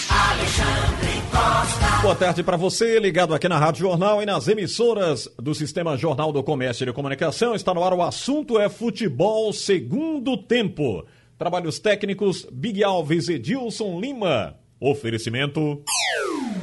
Alexandre 0.08 1.20
Costa. 1.30 2.02
Boa 2.02 2.14
tarde 2.14 2.42
para 2.42 2.56
você, 2.56 2.98
ligado 2.98 3.34
aqui 3.34 3.48
na 3.48 3.58
Rádio 3.58 3.80
Jornal 3.80 4.22
e 4.22 4.26
nas 4.26 4.48
emissoras 4.48 5.28
do 5.38 5.54
Sistema 5.54 5.96
Jornal 5.96 6.32
do 6.32 6.42
Comércio 6.42 6.84
e 6.84 6.86
de 6.86 6.92
Comunicação. 6.92 7.54
Está 7.54 7.74
no 7.74 7.84
ar 7.84 7.92
o 7.92 8.02
assunto 8.02 8.58
é 8.58 8.68
futebol 8.68 9.52
segundo 9.52 10.36
tempo. 10.38 11.04
Trabalhos 11.38 11.78
técnicos, 11.78 12.46
Big 12.50 12.82
Alves 12.82 13.28
Edilson 13.28 14.00
Lima. 14.00 14.56
Oferecimento. 14.80 15.82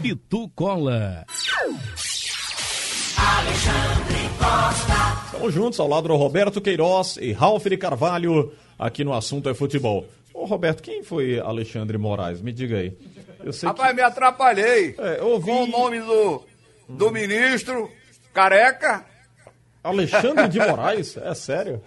Pitu 0.02 0.50
Cola. 0.56 1.26
Alexandre 3.24 4.30
Costa. 4.38 5.26
Estamos 5.26 5.54
juntos 5.54 5.80
ao 5.80 5.88
lado 5.88 6.10
do 6.10 6.16
Roberto 6.18 6.60
Queiroz 6.60 7.18
e 7.22 7.32
Ralf 7.32 7.66
de 7.66 7.78
Carvalho, 7.78 8.52
aqui 8.78 9.06
no 9.06 9.14
Assunto 9.14 9.50
é 9.50 9.54
Futebol. 9.54 10.06
Ô 10.34 10.44
Roberto, 10.44 10.84
quem 10.84 11.04
foi 11.04 11.40
Alexandre 11.40 11.98
Moraes? 11.98 12.42
Me 12.42 12.52
diga 12.52 12.80
aí. 12.80 12.98
Rapaz, 13.64 13.92
que... 13.92 13.96
me 13.96 14.02
atrapalhei. 14.02 14.96
É, 14.98 15.22
ouvi... 15.22 15.46
Com 15.46 15.64
o 15.64 15.68
nome 15.68 16.02
do, 16.02 16.44
do 16.90 17.12
ministro, 17.12 17.90
careca. 18.34 19.06
Alexandre 19.82 20.50
de 20.50 20.60
Moraes? 20.68 21.16
É 21.16 21.34
sério? 21.34 21.82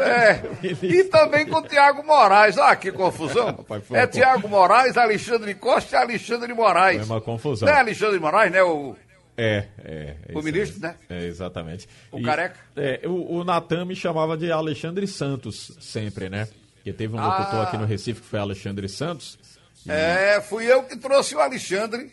É. 0.00 0.42
E 0.82 1.04
também 1.04 1.46
com 1.46 1.58
o 1.58 1.62
Tiago 1.62 2.02
Moraes. 2.04 2.58
Ah, 2.58 2.74
que 2.74 2.90
confusão. 2.90 3.46
Rapaz, 3.46 3.84
é. 3.92 4.04
Tiago 4.08 4.48
Moraes, 4.48 4.96
Alexandre 4.96 5.54
Costa 5.54 5.94
e 5.94 5.98
Alexandre 6.00 6.52
Moraes. 6.52 7.06
Foi 7.06 7.16
uma 7.16 7.20
confusão. 7.20 7.68
Não 7.68 7.74
é 7.74 7.78
Alexandre 7.78 8.18
Moraes, 8.18 8.50
né? 8.50 8.64
O 8.64 8.96
é, 9.36 9.66
é. 9.78 10.16
O 10.34 10.42
ministro, 10.42 10.80
né? 10.80 10.96
É, 11.08 11.26
exatamente. 11.26 11.88
O 12.10 12.18
e, 12.18 12.22
careca? 12.22 12.58
É, 12.74 13.02
o, 13.04 13.38
o 13.38 13.44
Natan 13.44 13.84
me 13.84 13.94
chamava 13.94 14.36
de 14.36 14.50
Alexandre 14.50 15.06
Santos 15.06 15.72
sempre, 15.80 16.30
né? 16.30 16.48
Porque 16.76 16.92
teve 16.92 17.14
um 17.14 17.20
locutor 17.20 17.60
ah. 17.60 17.62
aqui 17.64 17.76
no 17.76 17.84
Recife 17.84 18.20
que 18.20 18.26
foi 18.26 18.38
Alexandre 18.38 18.88
Santos. 18.88 19.38
E... 19.84 19.90
É, 19.90 20.40
fui 20.40 20.64
eu 20.64 20.84
que 20.84 20.96
trouxe 20.96 21.34
o 21.34 21.40
Alexandre 21.40 22.10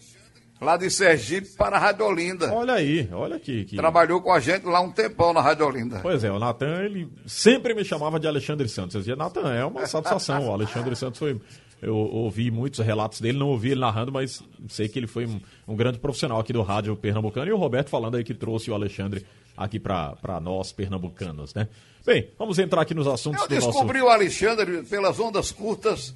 lá 0.60 0.78
de 0.78 0.90
Sergipe 0.90 1.50
para 1.58 1.78
a 1.78 1.80
Rádio 1.80 2.06
Olinda. 2.06 2.52
Olha 2.54 2.74
aí, 2.74 3.08
olha 3.12 3.36
aqui. 3.36 3.66
Que... 3.66 3.76
Trabalhou 3.76 4.22
com 4.22 4.32
a 4.32 4.40
gente 4.40 4.66
lá 4.66 4.82
um 4.82 4.92
tempão 4.92 5.34
na 5.34 5.42
Rádio 5.42 5.66
Olinda. 5.66 6.00
Pois 6.02 6.24
é, 6.24 6.32
o 6.32 6.40
Natan, 6.40 6.84
ele 6.84 7.10
sempre 7.26 7.74
me 7.74 7.86
chamava 7.86 8.20
de 8.20 8.28
Alexandre 8.28 8.68
Santos. 8.68 8.96
Eu 8.96 9.02
dizia, 9.02 9.16
Natan, 9.16 9.54
é 9.54 9.64
uma 9.64 9.86
satisfação. 9.86 10.48
o 10.48 10.52
Alexandre 10.52 10.96
Santos 10.96 11.20
foi 11.20 11.40
eu 11.84 11.96
ouvi 11.96 12.50
muitos 12.50 12.80
relatos 12.80 13.20
dele, 13.20 13.38
não 13.38 13.50
ouvi 13.50 13.72
ele 13.72 13.82
narrando, 13.82 14.12
mas 14.12 14.42
sei 14.70 14.88
que 14.88 14.98
ele 14.98 15.08
foi 15.08 15.26
um, 15.26 15.40
um 15.68 15.76
grande 15.76 16.00
profissional 16.00 16.40
aqui 16.40 16.54
do 16.54 16.62
rádio 16.62 16.96
pernambucano. 16.96 17.48
E 17.48 17.54
o 17.54 17.58
Roberto 17.58 17.90
falando 17.90 18.16
aí 18.16 18.24
que 18.24 18.34
trouxe 18.34 18.72
o 18.72 18.74
Alexandre 18.74 19.26
aqui 19.56 19.80
para 19.80 20.40
nós 20.42 20.72
pernambucanos, 20.72 21.54
né? 21.54 21.68
Bem, 22.06 22.30
vamos 22.40 22.58
entrar 22.58 22.82
aqui 22.82 22.94
nos 22.94 23.08
assuntos 23.08 23.42
eu 23.42 23.48
do 23.48 23.56
nosso... 23.56 23.68
Eu 23.68 23.72
descobri 23.72 24.02
o 24.02 24.10
Alexandre 24.10 24.84
pelas 24.84 25.20
ondas 25.20 25.52
curtas 25.52 26.16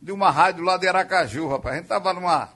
de 0.00 0.12
uma 0.12 0.30
rádio 0.30 0.62
lá 0.62 0.76
de 0.76 0.86
Aracaju, 0.86 1.48
rapaz. 1.48 1.74
A 1.74 1.78
gente 1.78 1.88
tava 1.88 2.12
numa, 2.12 2.50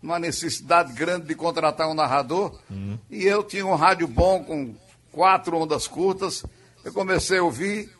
numa 0.00 0.18
necessidade 0.18 0.92
grande 0.92 1.26
de 1.26 1.34
contratar 1.34 1.88
um 1.88 1.94
narrador 1.94 2.58
uhum. 2.70 2.98
e 3.10 3.24
eu 3.24 3.42
tinha 3.42 3.66
um 3.66 3.74
rádio 3.74 4.06
bom 4.08 4.42
com 4.42 4.74
quatro 5.10 5.56
ondas 5.56 5.86
curtas. 5.86 6.44
Eu 6.84 6.92
comecei 6.92 7.38
a 7.38 7.42
ouvir, 7.42 7.90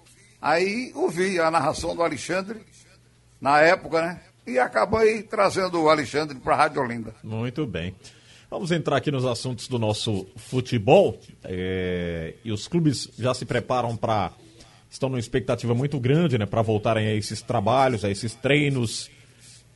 aí 0.40 0.92
ouvi 0.94 1.38
a 1.38 1.50
narração 1.50 1.94
do 1.94 2.02
Alexandre 2.02 2.60
na 3.42 3.60
época, 3.60 4.00
né? 4.00 4.20
E 4.46 4.56
acabei 4.58 5.22
trazendo 5.24 5.82
o 5.82 5.90
Alexandre 5.90 6.38
para 6.38 6.54
a 6.54 6.56
Rádio 6.58 6.80
Olinda. 6.80 7.12
Muito 7.24 7.66
bem. 7.66 7.92
Vamos 8.48 8.70
entrar 8.70 8.96
aqui 8.96 9.10
nos 9.10 9.24
assuntos 9.24 9.66
do 9.66 9.78
nosso 9.78 10.26
futebol. 10.36 11.18
É... 11.42 12.34
E 12.44 12.52
os 12.52 12.68
clubes 12.68 13.08
já 13.18 13.34
se 13.34 13.44
preparam 13.44 13.96
para. 13.96 14.30
Estão 14.88 15.08
numa 15.08 15.18
expectativa 15.18 15.74
muito 15.74 15.98
grande, 15.98 16.38
né? 16.38 16.46
Para 16.46 16.62
voltarem 16.62 17.08
a 17.08 17.14
esses 17.14 17.42
trabalhos, 17.42 18.04
a 18.04 18.10
esses 18.10 18.34
treinos. 18.34 19.10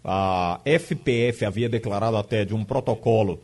A 0.04 0.60
FPF 0.64 1.44
havia 1.44 1.68
declarado 1.68 2.16
até 2.16 2.44
de 2.44 2.54
um 2.54 2.64
protocolo 2.64 3.40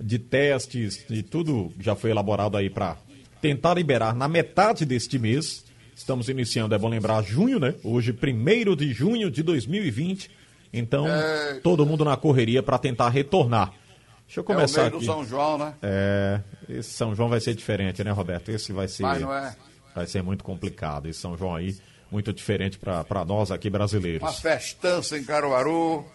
de 0.00 0.18
testes, 0.18 1.04
de 1.08 1.22
tudo 1.22 1.72
já 1.78 1.94
foi 1.94 2.10
elaborado 2.10 2.56
aí 2.56 2.68
para 2.68 2.96
tentar 3.40 3.74
liberar 3.74 4.14
na 4.14 4.26
metade 4.26 4.84
deste 4.84 5.18
mês 5.18 5.64
Estamos 6.00 6.30
iniciando, 6.30 6.74
é 6.74 6.78
bom 6.78 6.88
lembrar, 6.88 7.22
junho, 7.22 7.60
né? 7.60 7.74
Hoje, 7.84 8.10
1 8.10 8.74
de 8.74 8.90
junho 8.90 9.30
de 9.30 9.42
2020. 9.42 10.30
Então, 10.72 11.06
é... 11.06 11.60
todo 11.62 11.84
mundo 11.84 12.06
na 12.06 12.16
correria 12.16 12.62
para 12.62 12.78
tentar 12.78 13.10
retornar. 13.10 13.74
Deixa 14.26 14.40
eu 14.40 14.44
começar 14.44 14.80
é 14.80 14.84
o 14.84 14.86
aqui. 14.86 14.98
do 14.98 15.04
São 15.04 15.22
João, 15.26 15.58
né? 15.58 15.74
É, 15.82 16.40
esse 16.70 16.88
São 16.88 17.14
João 17.14 17.28
vai 17.28 17.38
ser 17.38 17.54
diferente, 17.54 18.02
né, 18.02 18.10
Roberto? 18.12 18.50
Esse 18.50 18.72
vai 18.72 18.88
ser 18.88 19.02
Mas 19.02 19.20
não 19.20 19.34
é. 19.34 19.54
vai 19.94 20.06
ser 20.06 20.22
muito 20.22 20.42
complicado. 20.42 21.06
Esse 21.06 21.20
São 21.20 21.36
João 21.36 21.54
aí 21.54 21.76
muito 22.10 22.32
diferente 22.32 22.78
para 22.78 23.22
nós 23.26 23.50
aqui 23.50 23.68
brasileiros. 23.68 24.22
Uma 24.22 24.32
festança 24.32 25.18
em 25.18 25.22
Caruaru. 25.22 26.06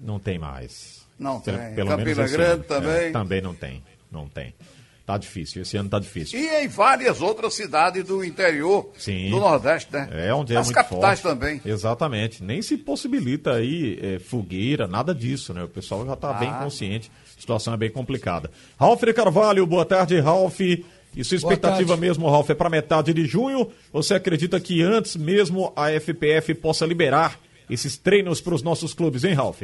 Não 0.00 0.20
tem 0.20 0.38
mais. 0.38 1.04
Não 1.18 1.40
tem. 1.40 1.56
Pelo, 1.56 1.74
pelo 1.74 1.88
Campina 1.88 2.14
menos 2.14 2.30
Grande 2.30 2.52
ano. 2.52 2.64
também. 2.64 3.08
É, 3.08 3.10
também 3.10 3.42
não 3.42 3.54
tem. 3.56 3.82
Não 4.08 4.28
tem. 4.28 4.54
Tá 5.04 5.18
difícil, 5.18 5.62
esse 5.62 5.76
ano 5.76 5.88
tá 5.88 5.98
difícil. 5.98 6.38
E 6.38 6.64
em 6.64 6.68
várias 6.68 7.20
outras 7.20 7.54
cidades 7.54 8.04
do 8.04 8.24
interior 8.24 8.92
Sim. 8.96 9.30
do 9.30 9.40
Nordeste, 9.40 9.92
né? 9.92 10.08
É, 10.12 10.32
onde 10.32 10.54
é 10.54 10.58
As 10.58 10.66
muito 10.66 10.76
capitais 10.76 11.20
forte. 11.20 11.34
também. 11.34 11.60
Exatamente. 11.64 12.42
Nem 12.42 12.62
se 12.62 12.76
possibilita 12.76 13.54
aí 13.54 13.98
é, 14.00 14.18
fogueira, 14.20 14.86
nada 14.86 15.12
disso, 15.12 15.52
né? 15.52 15.64
O 15.64 15.68
pessoal 15.68 16.06
já 16.06 16.14
tá 16.14 16.30
ah. 16.30 16.34
bem 16.34 16.52
consciente. 16.52 17.10
A 17.36 17.40
situação 17.40 17.74
é 17.74 17.76
bem 17.76 17.90
complicada. 17.90 18.48
Ralf 18.78 19.02
de 19.02 19.12
Carvalho, 19.12 19.66
boa 19.66 19.84
tarde, 19.84 20.20
Ralf. 20.20 20.60
E 20.60 21.24
sua 21.24 21.36
expectativa 21.36 21.96
mesmo, 21.96 22.30
Ralf, 22.30 22.48
é 22.48 22.54
para 22.54 22.70
metade 22.70 23.12
de 23.12 23.26
junho? 23.26 23.70
Você 23.92 24.14
acredita 24.14 24.58
que 24.60 24.82
antes 24.82 25.16
mesmo 25.16 25.72
a 25.76 25.90
FPF 25.90 26.54
possa 26.54 26.86
liberar 26.86 27.38
esses 27.68 27.98
treinos 27.98 28.40
para 28.40 28.54
os 28.54 28.62
nossos 28.62 28.94
clubes, 28.94 29.24
hein, 29.24 29.34
Ralf? 29.34 29.62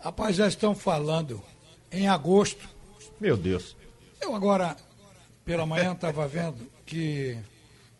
Rapaz, 0.00 0.36
já 0.36 0.48
estão 0.48 0.74
falando 0.74 1.42
em 1.92 2.08
agosto. 2.08 2.68
Meu 3.20 3.36
Deus. 3.36 3.77
Eu 4.20 4.34
agora, 4.34 4.76
pela 5.44 5.66
manhã, 5.66 5.92
estava 5.92 6.26
vendo 6.26 6.70
que 6.84 7.36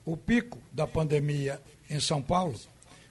o 0.05 0.17
pico 0.17 0.59
da 0.73 0.87
pandemia 0.87 1.61
em 1.89 2.01
São 2.01 2.21
Paulo, 2.23 2.59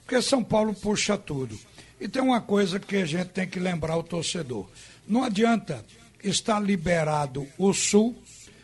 porque 0.04 0.20
São 0.22 0.42
Paulo 0.42 0.74
puxa 0.74 1.16
tudo. 1.16 1.58
E 2.00 2.06
tem 2.06 2.22
uma 2.22 2.40
coisa 2.40 2.78
que 2.78 2.96
a 2.96 3.06
gente 3.06 3.28
tem 3.28 3.48
que 3.48 3.58
lembrar 3.58 3.96
o 3.96 4.02
torcedor. 4.02 4.68
Não 5.06 5.24
adianta 5.24 5.84
está 6.22 6.58
liberado 6.58 7.46
o 7.56 7.72
Sul, 7.72 8.16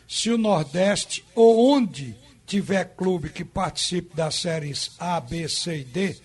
se 0.07 0.29
o 0.29 0.37
Nordeste 0.37 1.25
ou 1.33 1.73
onde 1.73 2.15
tiver 2.45 2.95
clube 2.95 3.29
que 3.29 3.43
participe 3.43 4.15
das 4.15 4.35
séries 4.35 4.91
A, 4.99 5.19
B, 5.19 5.47
C 5.49 5.79
e 5.79 5.83
D, 5.83 6.17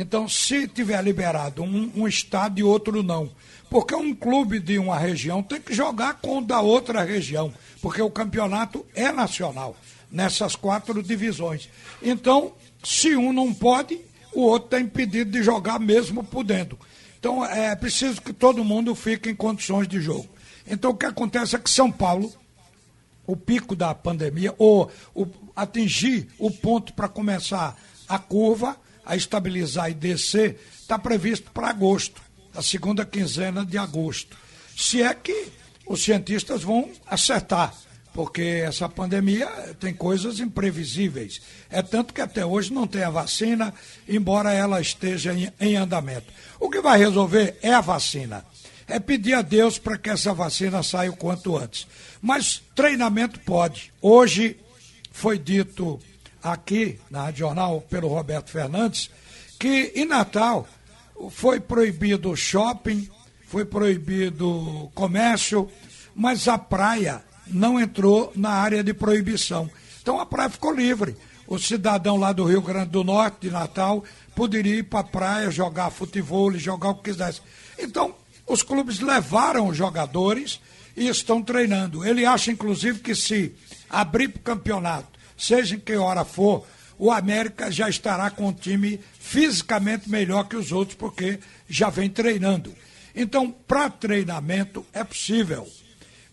então 0.00 0.28
se 0.28 0.68
tiver 0.68 1.02
liberado 1.02 1.62
um, 1.62 1.90
um 1.96 2.08
estado 2.08 2.58
e 2.58 2.62
outro 2.62 3.02
não, 3.02 3.30
porque 3.70 3.94
um 3.94 4.14
clube 4.14 4.58
de 4.58 4.78
uma 4.78 4.98
região 4.98 5.42
tem 5.42 5.60
que 5.60 5.74
jogar 5.74 6.14
com 6.14 6.38
o 6.38 6.44
da 6.44 6.60
outra 6.60 7.02
região, 7.02 7.52
porque 7.82 8.00
o 8.00 8.10
campeonato 8.10 8.84
é 8.94 9.12
nacional 9.12 9.76
nessas 10.10 10.56
quatro 10.56 11.02
divisões. 11.02 11.68
Então, 12.02 12.52
se 12.82 13.14
um 13.14 13.32
não 13.32 13.52
pode, 13.52 14.00
o 14.32 14.42
outro 14.42 14.66
está 14.66 14.80
impedido 14.80 15.30
de 15.30 15.42
jogar 15.42 15.78
mesmo 15.78 16.24
podendo. 16.24 16.78
Então, 17.18 17.44
é 17.44 17.74
preciso 17.74 18.22
que 18.22 18.32
todo 18.32 18.64
mundo 18.64 18.94
fique 18.94 19.28
em 19.28 19.34
condições 19.34 19.88
de 19.88 20.00
jogo. 20.00 20.28
Então, 20.66 20.92
o 20.92 20.96
que 20.96 21.06
acontece 21.06 21.56
é 21.56 21.58
que 21.58 21.68
São 21.68 21.90
Paulo, 21.90 22.32
o 23.26 23.36
pico 23.36 23.74
da 23.74 23.94
pandemia, 23.94 24.54
ou 24.56 24.90
o, 25.14 25.26
atingir 25.54 26.28
o 26.38 26.50
ponto 26.50 26.92
para 26.92 27.08
começar 27.08 27.76
a 28.08 28.18
curva, 28.18 28.76
a 29.08 29.16
estabilizar 29.16 29.90
e 29.90 29.94
descer, 29.94 30.60
está 30.80 30.96
previsto 30.98 31.50
para 31.50 31.68
agosto, 31.68 32.22
a 32.54 32.62
segunda 32.62 33.04
quinzena 33.04 33.64
de 33.64 33.76
agosto. 33.76 34.36
Se 34.76 35.02
é 35.02 35.12
que 35.12 35.48
os 35.86 36.04
cientistas 36.04 36.62
vão 36.62 36.90
acertar, 37.06 37.74
porque 38.12 38.62
essa 38.64 38.88
pandemia 38.88 39.46
tem 39.80 39.94
coisas 39.94 40.38
imprevisíveis. 40.38 41.40
É 41.70 41.82
tanto 41.82 42.14
que 42.14 42.20
até 42.20 42.44
hoje 42.44 42.72
não 42.72 42.86
tem 42.86 43.02
a 43.02 43.10
vacina, 43.10 43.74
embora 44.06 44.52
ela 44.52 44.80
esteja 44.80 45.32
em, 45.32 45.50
em 45.58 45.76
andamento. 45.76 46.32
O 46.60 46.68
que 46.68 46.80
vai 46.80 46.98
resolver 46.98 47.56
é 47.62 47.72
a 47.72 47.80
vacina 47.80 48.44
é 48.88 48.98
pedir 48.98 49.34
a 49.34 49.42
Deus 49.42 49.78
para 49.78 49.98
que 49.98 50.08
essa 50.08 50.32
vacina 50.32 50.82
saia 50.82 51.10
o 51.10 51.16
quanto 51.16 51.56
antes. 51.56 51.86
Mas 52.22 52.62
treinamento 52.74 53.38
pode. 53.40 53.92
Hoje 54.00 54.56
foi 55.12 55.38
dito 55.38 56.00
aqui 56.42 56.98
na 57.10 57.24
Rádio 57.24 57.40
Jornal 57.40 57.80
pelo 57.82 58.08
Roberto 58.08 58.50
Fernandes 58.50 59.10
que 59.58 59.92
em 59.96 60.04
Natal 60.04 60.68
foi 61.30 61.58
proibido 61.58 62.36
shopping, 62.36 63.08
foi 63.46 63.64
proibido 63.64 64.90
comércio, 64.94 65.68
mas 66.14 66.46
a 66.46 66.56
praia 66.56 67.22
não 67.46 67.80
entrou 67.80 68.32
na 68.36 68.50
área 68.50 68.84
de 68.84 68.94
proibição. 68.94 69.68
Então 70.00 70.20
a 70.20 70.26
praia 70.26 70.48
ficou 70.48 70.72
livre. 70.72 71.16
O 71.46 71.58
cidadão 71.58 72.16
lá 72.16 72.32
do 72.32 72.44
Rio 72.44 72.60
Grande 72.60 72.90
do 72.90 73.02
Norte, 73.02 73.48
de 73.48 73.50
Natal, 73.50 74.04
poderia 74.36 74.76
ir 74.76 74.84
para 74.84 75.00
a 75.00 75.04
praia, 75.04 75.50
jogar 75.50 75.90
futebol, 75.90 76.52
jogar 76.52 76.90
o 76.90 76.94
que 76.96 77.10
quisesse. 77.10 77.40
Então, 77.78 78.14
os 78.46 78.62
clubes 78.62 79.00
levaram 79.00 79.66
os 79.66 79.76
jogadores 79.76 80.60
e 80.94 81.08
estão 81.08 81.42
treinando. 81.42 82.04
Ele 82.04 82.26
acha, 82.26 82.52
inclusive, 82.52 82.98
que 82.98 83.14
se 83.14 83.54
abrir 83.88 84.28
para 84.28 84.40
o 84.40 84.42
campeonato, 84.42 85.17
seja 85.38 85.76
em 85.76 85.80
que 85.80 85.96
hora 85.96 86.24
for, 86.24 86.66
o 86.98 87.12
América 87.12 87.70
já 87.70 87.88
estará 87.88 88.28
com 88.28 88.48
um 88.48 88.52
time 88.52 89.00
fisicamente 89.18 90.10
melhor 90.10 90.48
que 90.48 90.56
os 90.56 90.72
outros, 90.72 90.96
porque 90.96 91.38
já 91.68 91.88
vem 91.88 92.10
treinando. 92.10 92.74
Então, 93.14 93.50
para 93.50 93.88
treinamento 93.88 94.84
é 94.92 95.04
possível. 95.04 95.66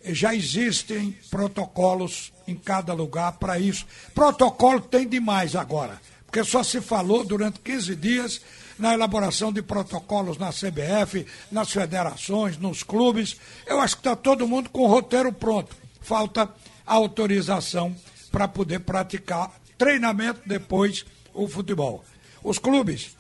Já 0.03 0.33
existem 0.35 1.17
protocolos 1.29 2.33
em 2.47 2.55
cada 2.55 2.93
lugar 2.93 3.33
para 3.33 3.59
isso. 3.59 3.85
Protocolo 4.13 4.79
tem 4.79 5.07
demais 5.07 5.55
agora, 5.55 6.01
porque 6.25 6.43
só 6.43 6.63
se 6.63 6.81
falou 6.81 7.23
durante 7.23 7.59
15 7.59 7.95
dias 7.95 8.41
na 8.77 8.93
elaboração 8.93 9.53
de 9.53 9.61
protocolos 9.61 10.37
na 10.37 10.49
CBF, 10.49 11.25
nas 11.51 11.71
federações, 11.71 12.57
nos 12.57 12.83
clubes. 12.83 13.37
Eu 13.65 13.79
acho 13.79 13.95
que 13.95 14.01
está 14.01 14.15
todo 14.15 14.47
mundo 14.47 14.69
com 14.69 14.81
o 14.81 14.87
roteiro 14.87 15.31
pronto. 15.31 15.75
Falta 16.01 16.49
autorização 16.85 17.95
para 18.35 18.49
poder 18.49 18.81
praticar 18.81 19.49
treinamento 19.77 20.41
depois 20.45 21.05
o 21.33 21.47
futebol. 21.47 22.03
Os 22.43 22.59
clubes 22.59 23.15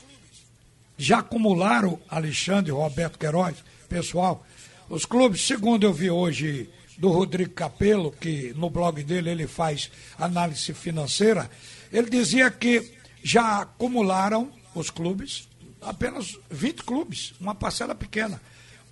já 0.97 1.19
acumularam, 1.19 1.97
Alexandre, 2.09 2.73
Roberto 2.73 3.17
Queiroz, 3.17 3.55
pessoal, 3.87 4.45
os 4.89 5.05
clubes, 5.05 5.47
segundo 5.47 5.85
eu 5.85 5.93
vi 5.93 6.11
hoje 6.11 6.69
do 6.97 7.07
Rodrigo 7.11 7.53
Capello, 7.53 8.11
que 8.11 8.53
no 8.57 8.69
blog 8.69 9.01
dele 9.03 9.29
ele 9.29 9.47
faz 9.47 9.89
análise 10.19 10.73
financeira, 10.73 11.49
ele 11.93 12.09
dizia 12.09 12.51
que 12.51 12.91
já 13.23 13.61
acumularam 13.61 14.51
os 14.75 14.89
clubes, 14.89 15.47
apenas 15.81 16.37
20 16.51 16.83
clubes, 16.83 17.33
uma 17.39 17.55
parcela 17.55 17.95
pequena. 17.95 18.41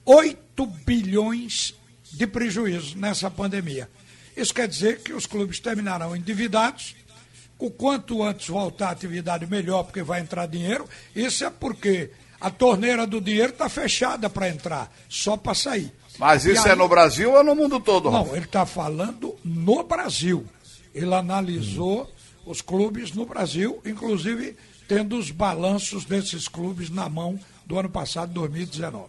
8 0.06 0.66
bilhões 0.86 1.76
de 2.14 2.26
prejuízo 2.26 2.98
nessa 2.98 3.30
pandemia. 3.30 3.90
Isso 4.36 4.54
quer 4.54 4.68
dizer 4.68 5.02
que 5.02 5.14
os 5.14 5.26
clubes 5.26 5.60
terminarão 5.60 6.16
endividados. 6.16 6.96
O 7.60 7.70
quanto 7.70 8.24
antes 8.24 8.48
voltar 8.48 8.90
à 8.90 8.92
atividade, 8.92 9.46
melhor, 9.46 9.84
porque 9.84 10.04
vai 10.04 10.20
entrar 10.20 10.48
dinheiro. 10.48 10.88
Isso 11.16 11.46
é 11.46 11.50
porque 11.50 12.12
a 12.42 12.50
torneira 12.50 13.08
do 13.08 13.22
dinheiro 13.22 13.54
está 13.54 13.70
fechada 13.70 14.30
para 14.30 14.50
entrar, 14.50 14.92
só 15.08 15.38
para 15.38 15.54
sair. 15.54 15.94
Mas 16.18 16.46
isso 16.46 16.66
aí... 16.66 16.74
é 16.74 16.76
no 16.76 16.88
Brasil 16.88 17.32
ou 17.32 17.44
no 17.44 17.56
mundo 17.56 17.80
todo? 17.80 18.12
Não, 18.12 18.36
ele 18.36 18.46
está 18.46 18.66
falando 18.66 19.36
no 19.44 19.84
Brasil. 19.84 20.46
Ele 20.94 21.14
analisou 21.14 22.04
hum. 22.04 22.52
os 22.52 22.62
clubes 22.62 23.14
no 23.14 23.26
Brasil, 23.26 23.82
inclusive 23.86 24.56
tendo 24.88 25.18
os 25.18 25.32
balanços 25.32 26.06
desses 26.06 26.48
clubes 26.48 26.90
na 26.90 27.08
mão 27.08 27.40
do 27.66 27.80
ano 27.80 27.90
passado, 27.90 28.34
2019. 28.34 29.06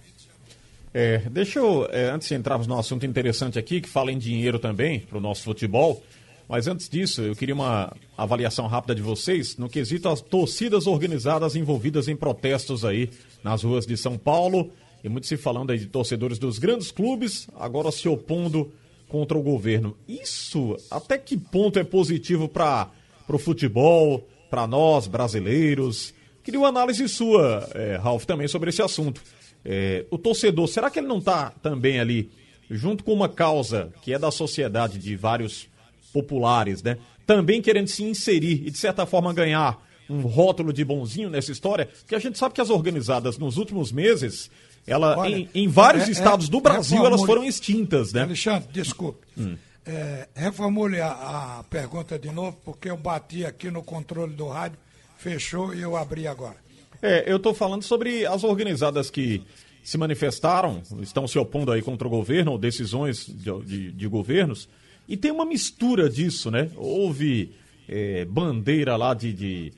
É, 0.97 1.19
deixa 1.29 1.59
eu, 1.59 1.89
é, 1.91 2.09
antes 2.11 2.29
de 2.29 2.37
entrarmos 2.37 2.69
num 2.69 2.79
assunto 2.79 3.05
interessante 3.05 3.59
aqui, 3.59 3.81
que 3.81 3.89
fala 3.89 4.13
em 4.13 4.17
dinheiro 4.17 4.61
também 4.61 5.01
para 5.01 5.19
o 5.19 5.21
nosso 5.21 5.43
futebol, 5.43 6.01
mas 6.49 6.69
antes 6.69 6.89
disso, 6.89 7.21
eu 7.21 7.35
queria 7.35 7.55
uma 7.55 7.93
avaliação 8.17 8.69
rápida 8.69 8.95
de 8.95 9.03
vocês 9.03 9.57
no 9.57 9.69
quesito 9.69 10.09
as 10.09 10.21
torcidas 10.21 10.87
organizadas 10.87 11.57
envolvidas 11.57 12.07
em 12.07 12.15
protestos 12.15 12.85
aí 12.85 13.11
nas 13.43 13.65
ruas 13.65 13.85
de 13.85 13.97
São 13.97 14.17
Paulo, 14.17 14.71
e 15.03 15.09
muito 15.09 15.27
se 15.27 15.37
falando 15.37 15.73
aí 15.73 15.79
de 15.79 15.87
torcedores 15.87 16.39
dos 16.39 16.61
grandes 16.61 16.93
clubes, 16.93 17.49
agora 17.57 17.91
se 17.91 18.09
opondo 18.09 18.73
contra 19.09 19.37
o 19.37 19.43
governo. 19.43 19.97
Isso 20.07 20.77
até 20.89 21.19
que 21.19 21.37
ponto 21.37 21.77
é 21.77 21.83
positivo 21.83 22.49
para 22.49 22.89
o 23.29 23.39
futebol, 23.39 24.29
para 24.49 24.65
nós, 24.65 25.09
brasileiros. 25.09 26.15
Queria 26.45 26.61
uma 26.61 26.69
análise 26.69 27.09
sua, 27.09 27.69
é, 27.75 27.97
Ralf, 27.97 28.25
também 28.25 28.47
sobre 28.47 28.71
esse 28.71 28.81
assunto. 28.81 29.21
É, 29.65 30.05
o 30.11 30.19
torcedor, 30.19 30.69
será 30.69 30.91
que 30.91 30.99
ele 30.99 31.07
não 31.07 31.19
está 31.19 31.51
também 31.63 31.99
ali, 31.99 32.31
junto 32.71 33.03
com 33.03 33.13
uma 33.13 33.29
causa 33.29 33.93
que 34.03 34.13
é 34.13 34.19
da 34.19 34.31
sociedade 34.31 34.99
de 34.99 35.17
vários 35.17 35.69
populares, 36.13 36.83
né? 36.83 36.99
Também 37.27 37.63
querendo 37.63 37.89
se 37.89 38.05
inserir 38.05 38.67
e, 38.67 38.71
de 38.71 38.77
certa 38.77 39.07
forma, 39.07 39.33
ganhar 39.33 39.83
um 40.09 40.21
rótulo 40.21 40.73
de 40.73 40.85
bonzinho 40.85 41.31
nessa 41.31 41.51
história? 41.51 41.87
Porque 41.87 42.15
a 42.15 42.19
gente 42.19 42.39
sabe 42.39 42.55
que 42.55 42.61
as 42.61 42.69
organizadas 42.69 43.39
nos 43.39 43.57
últimos 43.57 43.91
meses, 43.91 44.51
ela, 44.87 45.17
Olha, 45.17 45.35
em, 45.35 45.49
em, 45.55 45.69
vários 45.69 46.05
é, 46.05 46.09
é 46.09 46.11
estados 46.11 46.49
é, 46.49 46.51
do 46.51 46.61
Brasil, 46.61 47.05
elas 47.05 47.23
foram 47.23 47.43
extintas, 47.43 48.13
né? 48.13 48.23
Alexandre, 48.23 48.69
desculpe. 48.71 49.27
Hum. 49.37 49.57
É, 49.87 50.29
reformule 50.35 51.01
a, 51.01 51.59
a, 51.59 51.65
pergunta 51.65 52.19
de 52.19 52.31
novo, 52.31 52.59
porque 52.65 52.91
eu 52.91 52.97
bati 52.97 53.45
aqui 53.45 53.71
no 53.71 53.83
controle 53.83 54.35
do 54.35 54.49
rádio, 54.49 54.79
fechou 55.19 55.75
e 55.75 55.83
eu 55.83 55.97
abri 55.97 56.27
agora. 56.27 56.64
É, 57.07 57.31
eu 57.31 57.37
estou 57.37 57.53
falando 57.53 57.83
sobre 57.83 58.25
as 58.25 58.45
organizadas 58.45 59.11
que 59.11 59.43
se 59.83 59.99
manifestaram, 59.99 60.81
estão 61.03 61.29
se 61.29 61.39
opondo 61.39 61.71
aí 61.71 61.83
contra 61.83 62.09
o 62.09 62.11
governo, 62.11 62.53
ou 62.53 62.59
decisões 62.59 63.27
de, 63.27 63.63
de, 63.63 63.93
de 63.93 64.09
governos, 64.09 64.67
e 65.07 65.15
tem 65.15 65.31
uma 65.31 65.45
mistura 65.45 66.09
disso, 66.09 66.51
né? 66.51 66.71
Houve 66.75 67.53
é, 67.87 68.25
bandeira 68.25 68.97
lá 68.97 69.13
de, 69.13 69.35
de, 69.35 69.73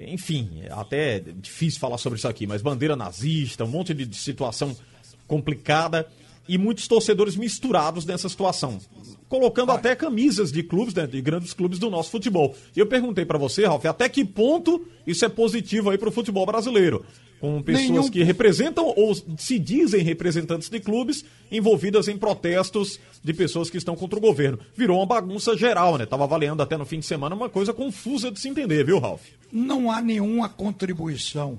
Enfim, 0.00 0.62
até 0.70 1.20
difícil 1.20 1.78
falar 1.78 1.98
sobre 1.98 2.18
isso 2.18 2.26
aqui, 2.26 2.46
mas 2.46 2.62
bandeira 2.62 2.96
nazista, 2.96 3.66
um 3.66 3.68
monte 3.68 3.92
de 3.92 4.16
situação 4.16 4.74
complicada 5.28 6.08
e 6.48 6.58
muitos 6.58 6.88
torcedores 6.88 7.36
misturados 7.36 8.04
nessa 8.04 8.28
situação 8.28 8.80
colocando 9.32 9.72
até 9.72 9.96
camisas 9.96 10.52
de 10.52 10.62
clubes, 10.62 10.92
né, 10.92 11.06
de 11.06 11.18
grandes 11.22 11.54
clubes 11.54 11.78
do 11.78 11.88
nosso 11.88 12.10
futebol. 12.10 12.54
E 12.76 12.78
eu 12.78 12.86
perguntei 12.86 13.24
para 13.24 13.38
você, 13.38 13.64
Ralf, 13.64 13.82
até 13.86 14.06
que 14.06 14.26
ponto 14.26 14.86
isso 15.06 15.24
é 15.24 15.28
positivo 15.30 15.88
aí 15.88 15.96
para 15.96 16.10
o 16.10 16.12
futebol 16.12 16.44
brasileiro? 16.44 17.02
Com 17.40 17.62
pessoas 17.62 17.88
Nenhum... 17.88 18.10
que 18.10 18.22
representam 18.22 18.92
ou 18.94 19.14
se 19.38 19.58
dizem 19.58 20.02
representantes 20.02 20.68
de 20.68 20.78
clubes 20.78 21.24
envolvidas 21.50 22.08
em 22.08 22.18
protestos 22.18 23.00
de 23.24 23.32
pessoas 23.32 23.70
que 23.70 23.78
estão 23.78 23.96
contra 23.96 24.18
o 24.18 24.22
governo. 24.22 24.58
Virou 24.76 24.98
uma 24.98 25.06
bagunça 25.06 25.56
geral, 25.56 25.96
né? 25.96 26.04
Tava 26.04 26.24
avaliando 26.24 26.62
até 26.62 26.76
no 26.76 26.84
fim 26.84 26.98
de 26.98 27.06
semana 27.06 27.34
uma 27.34 27.48
coisa 27.48 27.72
confusa 27.72 28.30
de 28.30 28.38
se 28.38 28.50
entender, 28.50 28.84
viu, 28.84 28.98
Ralf? 28.98 29.22
Não 29.50 29.90
há 29.90 30.02
nenhuma 30.02 30.46
contribuição 30.50 31.58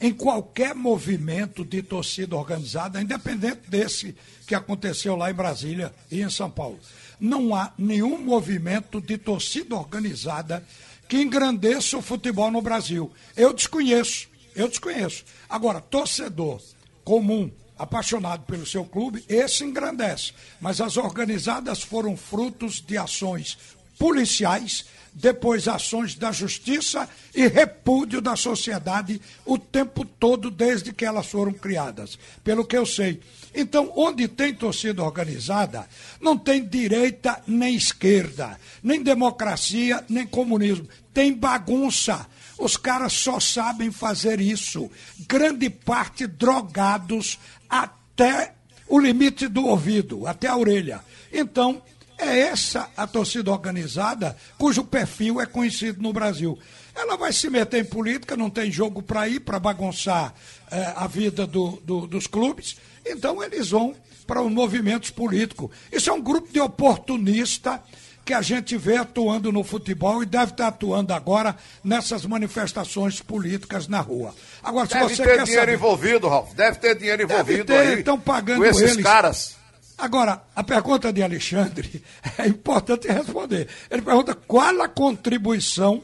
em 0.00 0.12
qualquer 0.12 0.74
movimento 0.74 1.64
de 1.64 1.82
torcida 1.82 2.36
organizada, 2.36 3.00
independente 3.00 3.62
desse 3.68 4.14
que 4.46 4.54
aconteceu 4.54 5.16
lá 5.16 5.30
em 5.30 5.34
Brasília 5.34 5.92
e 6.10 6.20
em 6.20 6.30
São 6.30 6.50
Paulo. 6.50 6.78
Não 7.20 7.54
há 7.54 7.72
nenhum 7.76 8.18
movimento 8.18 9.00
de 9.00 9.18
torcida 9.18 9.74
organizada 9.74 10.64
que 11.08 11.16
engrandeça 11.16 11.96
o 11.96 12.02
futebol 12.02 12.50
no 12.50 12.62
Brasil. 12.62 13.10
Eu 13.36 13.52
desconheço, 13.52 14.28
eu 14.54 14.68
desconheço. 14.68 15.24
Agora, 15.48 15.80
torcedor 15.80 16.60
comum, 17.04 17.50
apaixonado 17.76 18.44
pelo 18.44 18.66
seu 18.66 18.84
clube, 18.84 19.24
esse 19.28 19.64
engrandece. 19.64 20.32
Mas 20.60 20.80
as 20.80 20.96
organizadas 20.96 21.82
foram 21.82 22.16
frutos 22.16 22.80
de 22.80 22.98
ações 22.98 23.56
policiais, 23.98 24.84
depois 25.20 25.66
ações 25.66 26.14
da 26.14 26.30
justiça 26.30 27.08
e 27.34 27.46
repúdio 27.48 28.20
da 28.20 28.36
sociedade 28.36 29.20
o 29.44 29.58
tempo 29.58 30.04
todo 30.04 30.50
desde 30.50 30.92
que 30.92 31.04
elas 31.04 31.26
foram 31.26 31.52
criadas, 31.52 32.18
pelo 32.44 32.64
que 32.64 32.76
eu 32.76 32.86
sei. 32.86 33.20
Então, 33.54 33.92
onde 33.96 34.28
tem 34.28 34.54
torcida 34.54 35.02
organizada, 35.02 35.88
não 36.20 36.38
tem 36.38 36.64
direita 36.64 37.42
nem 37.46 37.74
esquerda, 37.74 38.58
nem 38.82 39.02
democracia, 39.02 40.04
nem 40.08 40.26
comunismo. 40.26 40.88
Tem 41.12 41.32
bagunça. 41.32 42.26
Os 42.56 42.76
caras 42.76 43.12
só 43.12 43.40
sabem 43.40 43.90
fazer 43.90 44.40
isso. 44.40 44.90
Grande 45.28 45.68
parte 45.68 46.26
drogados 46.26 47.38
até 47.68 48.54
o 48.86 48.98
limite 48.98 49.48
do 49.48 49.66
ouvido, 49.66 50.26
até 50.26 50.46
a 50.46 50.56
orelha. 50.56 51.00
Então, 51.32 51.82
é 52.18 52.40
essa 52.40 52.90
a 52.96 53.06
torcida 53.06 53.50
organizada 53.50 54.36
cujo 54.58 54.84
perfil 54.84 55.40
é 55.40 55.46
conhecido 55.46 56.02
no 56.02 56.12
Brasil. 56.12 56.58
Ela 56.94 57.16
vai 57.16 57.32
se 57.32 57.48
meter 57.48 57.80
em 57.80 57.84
política, 57.84 58.36
não 58.36 58.50
tem 58.50 58.72
jogo 58.72 59.00
para 59.00 59.28
ir, 59.28 59.40
para 59.40 59.60
bagunçar 59.60 60.34
eh, 60.70 60.92
a 60.96 61.06
vida 61.06 61.46
do, 61.46 61.80
do, 61.84 62.06
dos 62.08 62.26
clubes. 62.26 62.76
Então 63.06 63.42
eles 63.42 63.70
vão 63.70 63.94
para 64.26 64.42
os 64.42 64.50
movimentos 64.50 65.10
políticos. 65.10 65.70
Isso 65.92 66.10
é 66.10 66.12
um 66.12 66.20
grupo 66.20 66.52
de 66.52 66.60
oportunista 66.60 67.82
que 68.24 68.34
a 68.34 68.42
gente 68.42 68.76
vê 68.76 68.98
atuando 68.98 69.50
no 69.50 69.64
futebol 69.64 70.22
e 70.22 70.26
deve 70.26 70.52
estar 70.52 70.66
atuando 70.66 71.14
agora 71.14 71.56
nessas 71.82 72.26
manifestações 72.26 73.22
políticas 73.22 73.88
na 73.88 74.00
rua. 74.00 74.34
Agora, 74.62 74.86
deve 74.86 75.08
se 75.08 75.16
você 75.16 75.22
ter 75.22 75.36
quer 75.36 75.44
dinheiro 75.44 75.62
saber... 75.62 75.74
envolvido, 75.74 76.28
Ralf. 76.28 76.52
Deve 76.52 76.76
ter 76.76 76.98
dinheiro 76.98 77.22
envolvido 77.22 77.64
Deve 77.64 77.82
ter, 77.84 77.92
aí. 77.92 77.98
estão 78.00 78.20
pagando 78.20 78.58
com 78.58 78.66
esses 78.66 78.82
eles. 78.82 79.02
caras. 79.02 79.57
Agora, 79.98 80.40
a 80.54 80.62
pergunta 80.62 81.12
de 81.12 81.22
Alexandre 81.22 82.02
é 82.38 82.46
importante 82.46 83.08
responder. 83.08 83.68
Ele 83.90 84.00
pergunta 84.00 84.32
qual 84.34 84.80
a 84.80 84.88
contribuição 84.88 86.02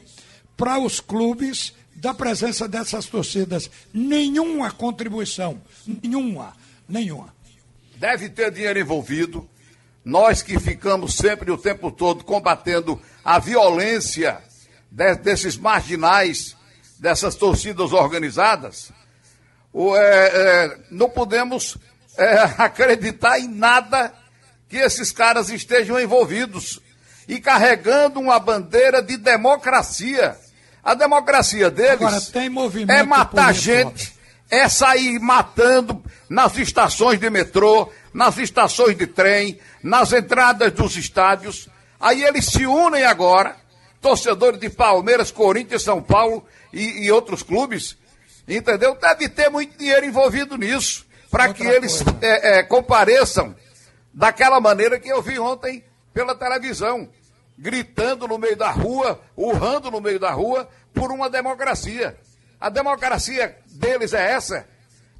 para 0.57 0.77
os 0.77 0.99
clubes 0.99 1.73
da 1.95 2.13
presença 2.13 2.67
dessas 2.67 3.05
torcidas. 3.05 3.71
Nenhuma 3.93 4.69
contribuição. 4.69 5.61
Nenhuma. 5.87 6.53
Nenhuma. 6.87 7.33
Deve 7.95 8.29
ter 8.29 8.51
dinheiro 8.51 8.79
envolvido. 8.79 9.49
Nós 10.03 10.41
que 10.41 10.59
ficamos 10.59 11.15
sempre 11.15 11.49
o 11.49 11.57
tempo 11.57 11.89
todo 11.89 12.23
combatendo 12.23 13.01
a 13.23 13.39
violência 13.39 14.39
de- 14.91 15.15
desses 15.15 15.57
marginais, 15.57 16.55
dessas 16.99 17.33
torcidas 17.35 17.91
organizadas, 17.93 18.91
é, 19.73 19.97
é, 19.97 20.79
não 20.91 21.09
podemos 21.09 21.77
é, 22.17 22.41
acreditar 22.57 23.39
em 23.39 23.47
nada 23.47 24.13
que 24.67 24.77
esses 24.77 25.11
caras 25.11 25.49
estejam 25.49 25.99
envolvidos 25.99 26.79
e 27.27 27.39
carregando 27.39 28.19
uma 28.19 28.39
bandeira 28.39 29.01
de 29.01 29.17
democracia. 29.17 30.37
A 30.83 30.93
democracia 30.93 31.71
deles 31.71 32.31
é 32.87 33.03
matar 33.03 33.53
gente, 33.53 34.13
é 34.49 34.69
sair 34.69 35.19
matando 35.19 36.03
nas 36.29 36.55
estações 36.57 37.19
de 37.19 37.29
metrô, 37.29 37.91
nas 38.13 38.37
estações 38.37 38.95
de 38.95 39.07
trem, 39.07 39.59
nas 39.81 40.13
entradas 40.13 40.71
dos 40.71 40.95
estádios. 40.95 41.67
Aí 41.99 42.23
eles 42.23 42.45
se 42.45 42.65
unem 42.65 43.03
agora, 43.03 43.55
torcedores 43.99 44.59
de 44.59 44.69
Palmeiras, 44.69 45.31
Corinthians, 45.31 45.81
São 45.81 46.01
Paulo 46.01 46.45
e, 46.71 47.05
e 47.05 47.11
outros 47.11 47.41
clubes, 47.41 47.97
entendeu? 48.47 48.95
Deve 48.95 49.27
ter 49.27 49.49
muito 49.49 49.77
dinheiro 49.77 50.05
envolvido 50.05 50.55
nisso, 50.57 51.05
para 51.35 51.53
que 51.53 51.63
eles 51.65 52.01
é, 52.21 52.59
é, 52.59 52.63
compareçam 52.63 53.53
daquela 54.13 54.61
maneira 54.61 54.97
que 54.97 55.09
eu 55.09 55.21
vi 55.21 55.37
ontem 55.37 55.83
pela 56.13 56.33
televisão, 56.33 57.09
gritando 57.57 58.25
no 58.25 58.37
meio 58.37 58.55
da 58.55 58.71
rua, 58.71 59.19
urrando 59.35 59.91
no 59.91 59.99
meio 59.99 60.17
da 60.17 60.31
rua 60.31 60.69
por 60.93 61.11
uma 61.11 61.29
democracia. 61.29 62.15
A 62.57 62.69
democracia 62.69 63.57
deles 63.69 64.13
é 64.13 64.31
essa. 64.31 64.65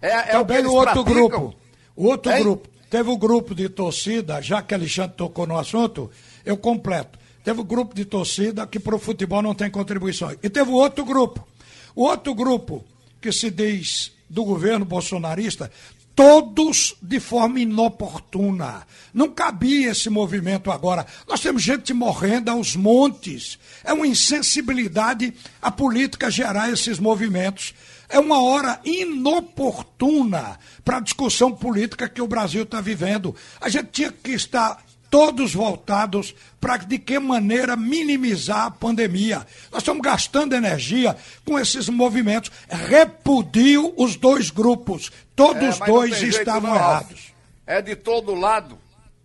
É, 0.01 0.09
é 0.09 0.39
o 0.39 0.45
que 0.45 0.53
Também 0.53 0.65
o 0.65 0.71
outro 0.71 1.03
praticam. 1.03 1.29
grupo. 1.29 1.55
O 1.97 2.05
outro 2.05 2.31
Hein? 2.31 2.43
grupo. 2.43 2.69
Teve 2.89 3.09
o 3.09 3.17
grupo 3.17 3.53
de 3.53 3.67
torcida, 3.67 4.41
já 4.41 4.61
que 4.61 4.73
Alexandre 4.73 5.17
tocou 5.17 5.45
no 5.45 5.57
assunto, 5.59 6.09
eu 6.45 6.55
completo. 6.55 7.19
Teve 7.43 7.59
o 7.59 7.63
grupo 7.65 7.93
de 7.93 8.05
torcida 8.05 8.65
que 8.65 8.79
para 8.79 8.95
o 8.95 8.99
futebol 8.99 9.41
não 9.41 9.53
tem 9.53 9.69
contribuição. 9.69 10.31
E 10.41 10.49
teve 10.49 10.71
outro 10.71 11.03
grupo. 11.03 11.45
O 11.93 12.03
outro 12.03 12.33
grupo 12.33 12.85
que 13.19 13.33
se 13.33 13.51
diz 13.51 14.15
do 14.29 14.43
governo 14.43 14.85
bolsonarista, 14.85 15.71
todos 16.15 16.95
de 17.01 17.19
forma 17.19 17.59
inoportuna. 17.59 18.87
Não 19.13 19.29
cabia 19.29 19.91
esse 19.91 20.09
movimento 20.09 20.71
agora. 20.71 21.05
Nós 21.27 21.41
temos 21.41 21.61
gente 21.61 21.93
morrendo 21.93 22.49
aos 22.49 22.75
montes. 22.75 23.59
É 23.83 23.91
uma 23.91 24.07
insensibilidade 24.07 25.33
à 25.61 25.69
política 25.69 26.31
gerar 26.31 26.71
esses 26.71 26.99
movimentos. 26.99 27.73
É 28.07 28.19
uma 28.19 28.41
hora 28.41 28.79
inoportuna 28.85 30.57
para 30.83 30.97
a 30.97 31.01
discussão 31.01 31.51
política 31.51 32.07
que 32.07 32.21
o 32.21 32.27
Brasil 32.27 32.63
está 32.63 32.79
vivendo. 32.79 33.35
A 33.59 33.67
gente 33.67 33.89
tinha 33.91 34.11
que 34.11 34.31
estar 34.31 34.84
todos 35.09 35.53
voltados 35.53 36.33
para 36.59 36.77
de 36.77 36.97
que 36.99 37.19
maneira 37.19 37.75
minimizar 37.75 38.65
a 38.65 38.71
pandemia. 38.71 39.45
Nós 39.71 39.81
estamos 39.81 40.01
gastando 40.01 40.53
energia 40.55 41.15
com 41.45 41.57
esses 41.59 41.87
movimentos. 41.89 42.51
Repudio 42.69 43.93
os 43.97 44.15
dois 44.15 44.49
grupos. 44.49 45.11
Todos 45.35 45.79
É, 45.81 45.85
dois 45.85 46.17
jeito 46.17 46.37
estavam 46.39 46.71
Ralf. 46.71 46.81
errados. 47.11 47.33
É 47.67 47.81
de 47.81 47.95
todo 47.95 48.33
lado, 48.35 48.77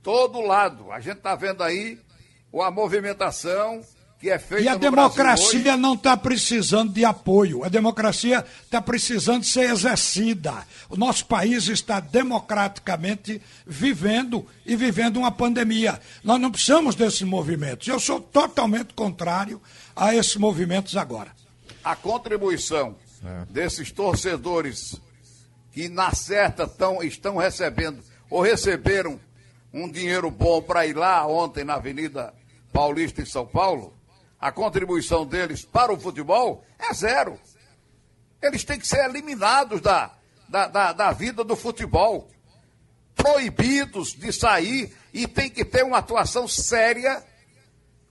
todo 0.02 0.40
lado. 0.40 0.90
A 0.92 1.00
gente 1.00 1.18
está 1.18 1.34
vendo 1.34 1.62
aí 1.62 1.98
a 2.54 2.70
movimentação 2.70 3.80
que 4.20 4.28
é 4.28 4.38
feita 4.38 4.64
E 4.64 4.68
a 4.68 4.74
no 4.74 4.78
Brasil 4.78 4.90
democracia 4.90 5.72
hoje. 5.72 5.80
não 5.80 5.94
está 5.94 6.14
precisando 6.16 6.92
de 6.92 7.04
apoio. 7.04 7.64
A 7.64 7.68
democracia 7.68 8.44
está 8.62 8.80
precisando 8.82 9.44
ser 9.44 9.70
exercida. 9.70 10.66
O 10.90 10.96
nosso 10.96 11.24
país 11.26 11.68
está 11.68 12.00
democraticamente 12.00 13.40
vivendo 13.66 14.46
e 14.66 14.76
vivendo 14.76 15.16
uma 15.16 15.30
pandemia. 15.30 15.98
Nós 16.22 16.38
não 16.40 16.50
precisamos 16.50 16.94
desses 16.94 17.22
movimentos. 17.22 17.88
Eu 17.88 17.98
sou 17.98 18.20
totalmente 18.20 18.92
contrário 18.94 19.60
a 19.96 20.14
esses 20.14 20.36
movimentos 20.36 20.96
agora. 20.96 21.30
a 21.82 21.96
contribuição 21.96 22.94
É. 23.24 23.44
desses 23.50 23.90
torcedores 23.90 25.00
que 25.72 25.88
na 25.88 26.12
certa 26.12 26.66
tão, 26.66 27.02
estão 27.02 27.36
recebendo 27.36 28.00
ou 28.28 28.42
receberam 28.42 29.18
um 29.72 29.88
dinheiro 29.90 30.30
bom 30.30 30.60
para 30.60 30.86
ir 30.86 30.94
lá 30.96 31.26
ontem 31.26 31.64
na 31.64 31.74
Avenida 31.74 32.34
Paulista 32.72 33.22
em 33.22 33.24
São 33.26 33.46
Paulo, 33.46 33.94
a 34.40 34.50
contribuição 34.50 35.26
deles 35.26 35.64
para 35.64 35.92
o 35.92 36.00
futebol 36.00 36.64
é 36.78 36.94
zero. 36.94 37.38
Eles 38.42 38.64
têm 38.64 38.78
que 38.78 38.86
ser 38.86 39.04
eliminados 39.04 39.80
da, 39.80 40.10
da, 40.48 40.66
da, 40.66 40.92
da 40.92 41.12
vida 41.12 41.44
do 41.44 41.54
futebol. 41.54 42.28
Proibidos 43.14 44.14
de 44.14 44.32
sair 44.32 44.96
e 45.12 45.26
tem 45.28 45.50
que 45.50 45.64
ter 45.64 45.84
uma 45.84 45.98
atuação 45.98 46.48
séria 46.48 47.22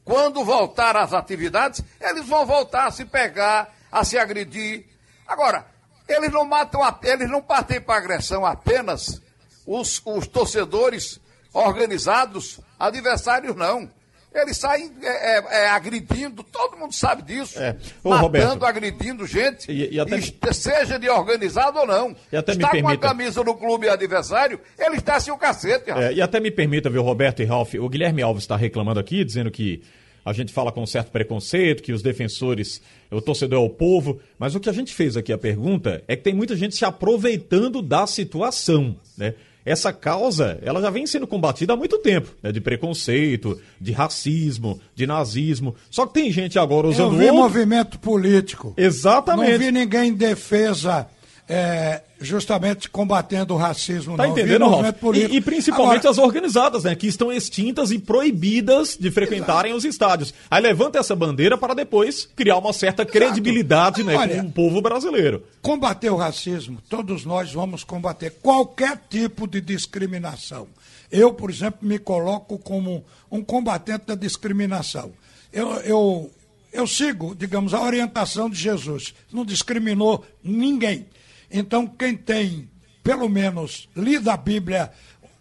quando 0.04 0.44
voltar 0.44 0.96
às 0.98 1.13
atividades, 1.13 1.82
eles 2.02 2.28
vão 2.28 2.46
voltar 2.46 2.88
a 2.88 2.92
se 2.92 3.06
pegar, 3.06 3.74
a 3.92 4.04
se 4.04 4.18
agredir. 4.18 4.86
Agora, 5.28 5.65
eles 6.08 6.32
não 6.32 6.46
matam, 6.46 6.84
a- 6.84 7.00
eles 7.04 7.30
não 7.30 7.42
partem 7.44 7.80
para 7.80 7.98
agressão 8.00 8.44
apenas 8.46 9.22
os, 9.68 10.02
os 10.06 10.28
torcedores 10.28 11.20
organizados, 11.54 12.60
adversários 12.80 13.56
não. 13.56 13.89
Eles 14.34 14.58
saem 14.58 14.92
é, 15.02 15.38
é, 15.39 15.63
é, 15.63 15.70
agredindo, 15.70 16.44
todo 16.44 16.78
mundo 16.78 16.94
sabe 16.94 17.24
disso. 17.24 17.60
É. 17.60 17.76
Ô, 18.04 18.10
matando, 18.10 18.24
Roberto. 18.26 18.63
agredindo 18.65 19.26
gente, 19.26 19.72
E- 19.72 19.96
e 19.96 20.00
até- 20.00 20.20
e 20.20 20.54
seja 20.54 21.00
de 21.00 21.10
organizado 21.10 21.80
ou 21.80 21.88
não. 21.88 22.15
E 22.32 22.38
até 22.38 22.52
me 22.52 22.58
Está 22.58 22.70
com 22.70 22.78
a 22.78 22.82
permita- 22.82 23.08
camisa 23.08 23.44
no 23.44 23.56
clube 23.56 23.89
adversário, 23.89 24.60
eles 24.78 25.02
descem 25.02 25.34
o 25.34 25.38
cacete. 25.38 25.89
É, 25.92 26.13
e 26.13 26.22
até 26.22 26.39
me 26.39 26.52
permita, 26.52 26.89
viu, 26.92 27.02
Roberto 27.02 27.42
e 27.42 27.46
Ralf, 27.46 27.74
o 27.74 27.89
Guilherme 27.89 28.22
Alves 28.22 28.44
está 28.44 28.56
reclamando 28.56 29.00
aqui, 29.00 29.26
dizendo 29.26 29.50
que 29.50 29.82
a 30.24 30.32
gente 30.32 30.54
fala 30.54 30.72
com 30.72 30.86
certo 30.86 31.10
preconceito, 31.12 31.82
que 31.82 31.92
os 31.92 32.04
defensores, 32.04 32.82
o 33.10 33.20
torcedor 33.20 33.63
é 33.63 33.65
o 33.65 33.70
povo, 33.70 34.20
mas 34.38 34.54
o 34.54 34.60
que 34.60 34.70
a 34.70 34.74
gente 34.74 34.94
fez 34.94 35.18
aqui, 35.18 35.34
a 35.34 35.38
pergunta, 35.39 36.04
é 36.08 36.15
que 36.15 36.22
tem 36.22 36.36
muita 36.36 36.56
gente 36.56 36.76
se 36.76 36.86
aproveitando 36.86 37.82
da 37.82 38.06
situação, 38.06 38.96
né? 39.18 39.34
Essa 39.70 39.94
causa, 39.94 40.58
ela 40.64 40.82
já 40.82 40.90
vem 40.90 41.06
sendo 41.06 41.28
combatida 41.28 41.74
há 41.74 41.76
muito 41.78 42.00
tempo, 42.00 42.30
né? 42.42 42.52
De 42.52 42.60
preconceito, 42.60 43.60
de 43.80 43.92
racismo, 43.92 44.80
de 44.96 45.06
nazismo. 45.06 45.76
Só 45.92 46.06
que 46.08 46.14
tem 46.16 46.32
gente 46.32 46.58
agora 46.58 46.88
Eu 46.88 46.92
usando 46.92 47.18
vi 47.18 47.26
outro- 47.26 47.36
movimento 47.36 48.00
político. 48.00 48.74
Exatamente. 48.76 49.52
Não 49.52 49.60
vi 49.60 49.72
ninguém 49.72 50.10
em 50.10 50.13
defesa 50.13 51.08
é, 51.50 52.04
justamente 52.21 52.87
combatendo 52.87 53.56
o 53.56 53.58
racismo. 53.58 54.15
Tá 54.15 54.23
não, 54.23 54.31
entendendo, 54.31 54.62
Ralf? 54.62 54.71
movimento 54.73 55.00
político. 55.00 55.33
E, 55.33 55.37
e 55.37 55.41
principalmente 55.41 56.06
Agora, 56.06 56.12
as 56.12 56.17
organizadas, 56.19 56.83
né? 56.83 56.95
Que 56.95 57.08
estão 57.08 57.31
extintas 57.31 57.89
e 57.89 57.97
proibidas 57.97 58.95
de 58.95 59.10
frequentarem 59.10 59.73
os 59.73 59.83
estádios. 59.83 60.31
Aí 60.52 60.62
levanta 60.62 61.00
essa 61.00 61.15
bandeira 61.15 61.58
para 61.58 61.73
depois 61.73 62.29
criar 62.35 62.58
uma 62.58 62.71
certa 62.71 63.04
credibilidade 63.04 64.04
né, 64.04 64.15
Olha, 64.15 64.41
com 64.41 64.47
o 64.47 64.52
povo 64.52 64.79
brasileiro. 64.79 65.43
combater 65.60 66.12
o 66.12 66.15
racismo, 66.15 66.77
todos 66.87 67.25
nós 67.25 67.52
vamos 67.52 67.83
combater 67.83 68.35
qualquer 68.43 69.02
tipo 69.10 69.47
de 69.47 69.60
discriminação. 69.60 70.67
Eu, 71.12 71.33
por 71.33 71.50
exemplo, 71.50 71.79
me 71.81 71.97
coloco 71.97 72.60
como 72.60 73.04
um 73.31 73.43
combatente 73.43 74.06
da 74.06 74.13
discriminação. 74.13 75.12
Eu, 75.52 75.71
eu, 75.77 76.31
eu 76.71 76.85
sigo, 76.85 77.33
digamos, 77.33 77.73
a 77.73 77.81
orientação 77.81 78.47
de 78.47 78.58
Jesus. 78.58 79.15
Não 79.33 79.43
discriminou 79.43 80.23
ninguém. 80.43 81.08
Então, 81.52 81.87
quem 81.87 82.15
tem, 82.15 82.69
pelo 83.04 83.27
menos, 83.29 83.89
lido 83.95 84.29
a 84.29 84.37
Bíblia 84.37 84.91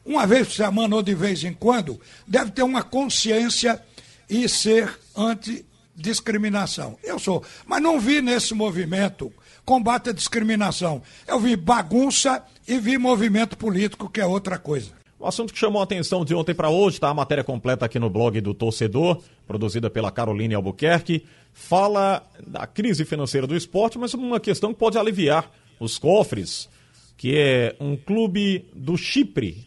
uma 0.09 0.27
vez 0.27 0.49
por 0.49 0.55
semana 0.55 0.97
ou 0.97 1.03
de 1.03 1.15
vez 1.15 1.45
em 1.45 1.53
quando, 1.53 2.01
deve 2.27 2.51
ter 2.51 2.63
uma 2.63 2.83
consciência 2.83 3.81
e 4.29 4.49
ser 4.49 4.99
anti-discriminação. 5.15 6.99
Eu 7.05 7.19
sou. 7.19 7.45
Mas 7.67 7.83
não 7.83 8.01
vi 8.01 8.23
nesse 8.23 8.55
movimento 8.55 9.31
combate 9.67 10.09
à 10.09 10.13
discriminação. 10.13 11.03
Eu 11.27 11.39
vi 11.39 11.55
bagunça 11.57 12.43
e 12.67 12.79
vi 12.79 12.97
movimento 12.97 13.57
político, 13.59 14.09
que 14.09 14.19
é 14.19 14.25
outra 14.25 14.59
coisa. 14.59 14.93
O 15.21 15.27
assunto 15.27 15.53
que 15.53 15.59
chamou 15.59 15.81
a 15.81 15.85
atenção 15.85 16.25
de 16.25 16.35
ontem 16.35 16.55
para 16.55 16.71
hoje, 16.71 16.99
tá? 16.99 17.09
A 17.09 17.15
matéria 17.15 17.45
completa 17.45 17.85
aqui 17.85 17.99
no 17.99 18.09
blog 18.09 18.41
do 18.41 18.55
Torcedor, 18.55 19.21
produzida 19.47 19.91
pela 19.91 20.11
Caroline 20.11 20.55
Albuquerque, 20.55 21.27
fala 21.53 22.25
da 22.47 22.67
crise 22.67 23.05
financeira 23.05 23.47
do 23.47 23.57
esporte, 23.57 23.99
mas 23.99 24.15
uma 24.15 24.41
questão 24.41 24.73
que 24.73 24.79
pode 24.79 24.97
aliviar 24.97 25.51
os 25.79 25.99
cofres, 25.99 26.69
que 27.17 27.37
é 27.37 27.77
um 27.81 27.97
clube 27.97 28.67
do 28.75 28.97
Chipre. 28.97 29.67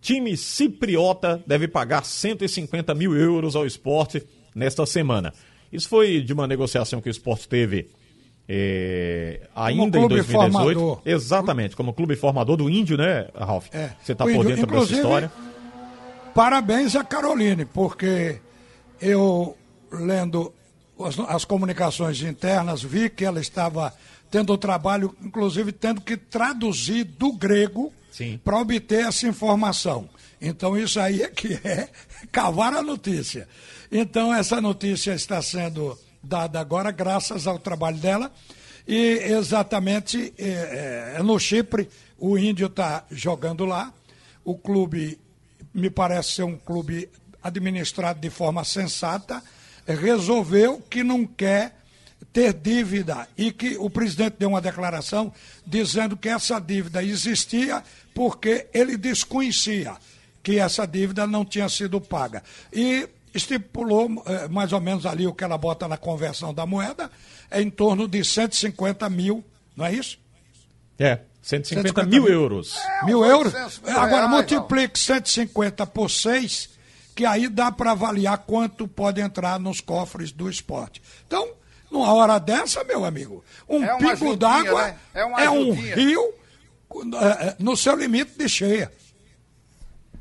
Time 0.00 0.36
cipriota 0.36 1.42
deve 1.46 1.68
pagar 1.68 2.04
150 2.04 2.94
mil 2.94 3.16
euros 3.16 3.54
ao 3.54 3.66
esporte 3.66 4.26
nesta 4.54 4.84
semana. 4.84 5.32
Isso 5.72 5.88
foi 5.88 6.20
de 6.20 6.32
uma 6.32 6.46
negociação 6.46 7.00
que 7.00 7.08
o 7.08 7.10
esporte 7.10 7.48
teve 7.48 7.88
é, 8.48 9.48
ainda 9.54 9.98
em 9.98 10.00
clube 10.02 10.16
2018. 10.16 10.52
formador. 10.52 11.02
Exatamente, 11.04 11.76
como 11.76 11.92
clube 11.92 12.16
formador 12.16 12.56
do 12.56 12.68
Índio, 12.68 12.96
né, 12.96 13.28
Ralf? 13.34 13.68
É. 13.72 13.92
Você 14.02 14.12
está 14.12 14.24
por 14.24 14.44
dentro 14.44 14.66
dessa 14.66 14.92
história. 14.92 15.32
Parabéns 16.34 16.96
a 16.96 17.04
Caroline, 17.04 17.64
porque 17.64 18.40
eu, 19.00 19.56
lendo 19.90 20.52
as, 21.00 21.18
as 21.18 21.44
comunicações 21.44 22.22
internas, 22.22 22.82
vi 22.82 23.08
que 23.08 23.24
ela 23.24 23.40
estava 23.40 23.94
tendo 24.32 24.50
o 24.54 24.58
trabalho, 24.58 25.14
inclusive 25.22 25.70
tendo 25.72 26.00
que 26.00 26.16
traduzir 26.16 27.04
do 27.04 27.34
grego 27.34 27.92
para 28.42 28.58
obter 28.58 29.04
essa 29.04 29.28
informação. 29.28 30.08
Então, 30.40 30.76
isso 30.76 30.98
aí 30.98 31.22
é 31.22 31.28
que 31.28 31.60
é 31.62 31.90
cavar 32.32 32.72
a 32.72 32.82
notícia. 32.82 33.46
Então, 33.92 34.34
essa 34.34 34.58
notícia 34.58 35.12
está 35.12 35.42
sendo 35.42 35.98
dada 36.22 36.58
agora 36.58 36.90
graças 36.90 37.46
ao 37.46 37.58
trabalho 37.58 37.98
dela. 37.98 38.32
E 38.88 38.96
exatamente 38.96 40.32
é, 40.38 41.16
é, 41.18 41.22
no 41.22 41.38
Chipre, 41.38 41.88
o 42.18 42.38
Índio 42.38 42.68
está 42.68 43.04
jogando 43.10 43.66
lá. 43.66 43.92
O 44.42 44.56
clube 44.56 45.20
me 45.74 45.90
parece 45.90 46.36
ser 46.36 46.44
um 46.44 46.56
clube 46.56 47.06
administrado 47.42 48.18
de 48.18 48.30
forma 48.30 48.64
sensata. 48.64 49.42
Resolveu 49.86 50.80
que 50.88 51.04
não 51.04 51.26
quer 51.26 51.81
ter 52.32 52.52
dívida 52.52 53.28
e 53.36 53.52
que 53.52 53.76
o 53.78 53.88
presidente 53.88 54.36
deu 54.38 54.50
uma 54.50 54.60
declaração 54.60 55.32
dizendo 55.66 56.16
que 56.16 56.28
essa 56.28 56.60
dívida 56.60 57.02
existia 57.02 57.82
porque 58.14 58.66
ele 58.72 58.96
desconhecia 58.96 59.96
que 60.42 60.58
essa 60.58 60.86
dívida 60.86 61.26
não 61.26 61.44
tinha 61.44 61.68
sido 61.68 62.00
paga. 62.00 62.42
E 62.72 63.08
estipulou 63.34 64.22
eh, 64.26 64.48
mais 64.48 64.72
ou 64.72 64.80
menos 64.80 65.06
ali 65.06 65.26
o 65.26 65.32
que 65.32 65.44
ela 65.44 65.56
bota 65.56 65.88
na 65.88 65.96
conversão 65.96 66.52
da 66.52 66.66
moeda, 66.66 67.10
é 67.50 67.62
em 67.62 67.70
torno 67.70 68.06
de 68.08 68.24
150 68.24 69.08
mil, 69.08 69.44
não 69.76 69.86
é 69.86 69.94
isso? 69.94 70.18
É, 70.98 71.20
150 71.42 72.04
mil 72.04 72.28
euros. 72.28 72.76
mil 73.04 73.24
euros? 73.24 73.54
800 73.54 73.78
mil 73.80 73.98
Agora 73.98 74.26
reais, 74.26 74.30
multiplique 74.30 74.98
150 74.98 75.86
por 75.86 76.10
6, 76.10 76.70
que 77.14 77.24
aí 77.24 77.48
dá 77.48 77.72
para 77.72 77.92
avaliar 77.92 78.38
quanto 78.38 78.86
pode 78.86 79.20
entrar 79.20 79.58
nos 79.58 79.80
cofres 79.80 80.30
do 80.32 80.48
esporte. 80.48 81.02
Então, 81.26 81.48
numa 81.92 82.12
hora 82.12 82.40
dessa, 82.40 82.82
meu 82.82 83.04
amigo, 83.04 83.44
um 83.68 83.84
É 83.84 83.90
ajudinha, 83.90 84.36
d'água 84.36 84.86
né? 84.88 84.98
É 85.14 85.20
é 85.20 85.50
um 85.50 85.72
rio 85.72 86.34
eh, 86.94 87.48
eh, 87.48 87.56
no 87.58 87.76
seu 87.76 87.94
limite 87.94 88.32
de 88.36 88.48
cheia. 88.48 88.90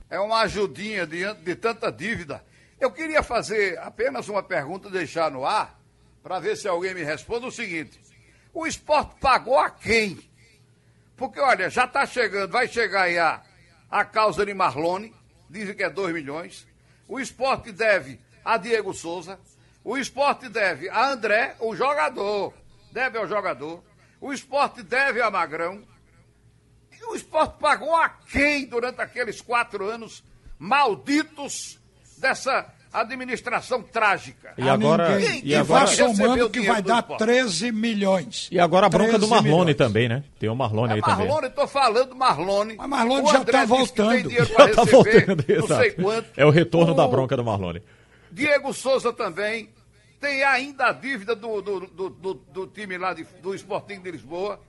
É 0.10 0.20
uma 0.20 0.42
ajudinha 0.42 1.08
diante 1.08 1.42
de 1.42 1.56
tanta 1.56 1.92
dívida. 1.92 2.44
Eu 2.80 2.92
queria 2.92 3.24
fazer 3.24 3.80
apenas 3.80 4.28
uma 4.28 4.44
pergunta, 4.44 4.90
deixar 4.90 5.32
no 5.32 5.46
ar, 5.46 5.80
para 6.22 6.40
ver 6.40 6.58
se 6.58 6.68
alguém 6.68 6.94
me 6.94 7.04
responde 7.04 7.46
o 7.46 7.52
seguinte: 7.52 8.00
o 8.54 8.68
esporte 8.68 9.16
pagou 9.20 9.58
a 9.58 9.70
quem? 9.70 10.20
Porque, 11.16 11.40
olha, 11.40 11.70
já 11.70 11.86
está 11.86 12.06
chegando, 12.06 12.52
vai 12.52 12.68
chegar 12.68 13.04
aí 13.04 13.18
a, 13.18 13.42
a 13.90 14.04
causa 14.04 14.46
de 14.46 14.54
Marlone, 14.54 15.14
dizem 15.50 15.76
que 15.76 15.84
é 15.84 15.90
2 15.90 16.14
milhões. 16.14 16.68
O 17.08 17.20
esporte 17.20 17.72
deve 17.72 18.20
a 18.44 18.58
Diego 18.58 18.94
Souza. 18.94 19.40
O 19.84 19.98
esporte 19.98 20.48
deve 20.50 20.90
a 20.90 21.10
André, 21.12 21.56
o 21.60 21.76
jogador. 21.76 22.54
Deve 22.92 23.18
ao 23.18 23.28
jogador. 23.28 23.84
O 24.20 24.32
esporte 24.32 24.84
deve 24.84 25.22
a 25.22 25.32
Magrão. 25.32 25.82
E 26.92 27.04
o 27.06 27.16
esporte 27.16 27.56
pagou 27.60 27.96
a 27.96 28.10
quem 28.10 28.66
durante 28.68 29.02
aqueles 29.02 29.42
quatro 29.42 29.90
anos 29.90 30.24
malditos 30.60 31.80
dessa 32.18 32.68
administração 32.94 33.82
trágica? 33.82 34.54
E 34.58 34.68
agora- 34.70 35.18
Ninguém. 35.18 35.42
e 35.44 35.50
E, 35.52 35.56
agora- 35.56 35.86
vai 35.86 35.96
somando 35.96 36.50
que 36.50 36.62
vai 36.62 36.82
dar 36.82 37.00
esporte. 37.00 37.20
13 37.20 37.72
milhões. 37.72 38.50
E 38.52 38.60
agora 38.60 38.86
a 38.86 38.90
bronca 38.90 39.14
do 39.14 39.20
13 39.26 39.30
Marlone 39.32 39.60
milhões. 39.62 39.78
também, 39.78 40.10
né? 40.10 40.24
Tem 40.38 40.50
o 40.50 40.56
Marlone 40.56 40.92
É 40.92 40.96
aí 40.98 41.02
também. 41.02 41.26
Marlone, 41.28 41.48
estou 41.48 41.68
falando 41.68 42.16
Marlone. 42.16 42.76
Mas 42.76 42.90
Marlone 42.90 43.22
O 43.28 43.32
já 43.32 43.40
André 43.40 43.52
tá 43.54 43.66
voltando. 43.66 44.30
Já 44.30 44.46
tá 44.46 44.66
receber, 44.84 44.92
voltando, 44.92 45.46
não 45.48 45.68
sei 45.68 45.88
exato. 45.88 46.02
quanto. 46.04 46.30
É 46.38 46.46
o 46.46 46.50
retorno 46.52 46.94
da 46.94 47.06
O 47.06 47.08
bronca 47.10 47.36
do 47.38 47.44
Marlone. 47.44 47.82
Diego 48.32 48.74
Souza 48.74 49.12
também 49.14 49.70
tem 50.20 50.44
ainda 50.44 50.88
a 50.88 50.94
dívida 50.94 51.36
do, 51.36 51.62
do, 51.62 51.80
do, 51.88 52.10
do- 52.10 52.34
do 52.34 52.68
time 52.68 52.98
lá 52.98 53.14
de- 53.14 53.24
do 53.42 53.54
Esportinho 53.56 54.02
de 54.02 54.12
Lisboa. 54.12 54.60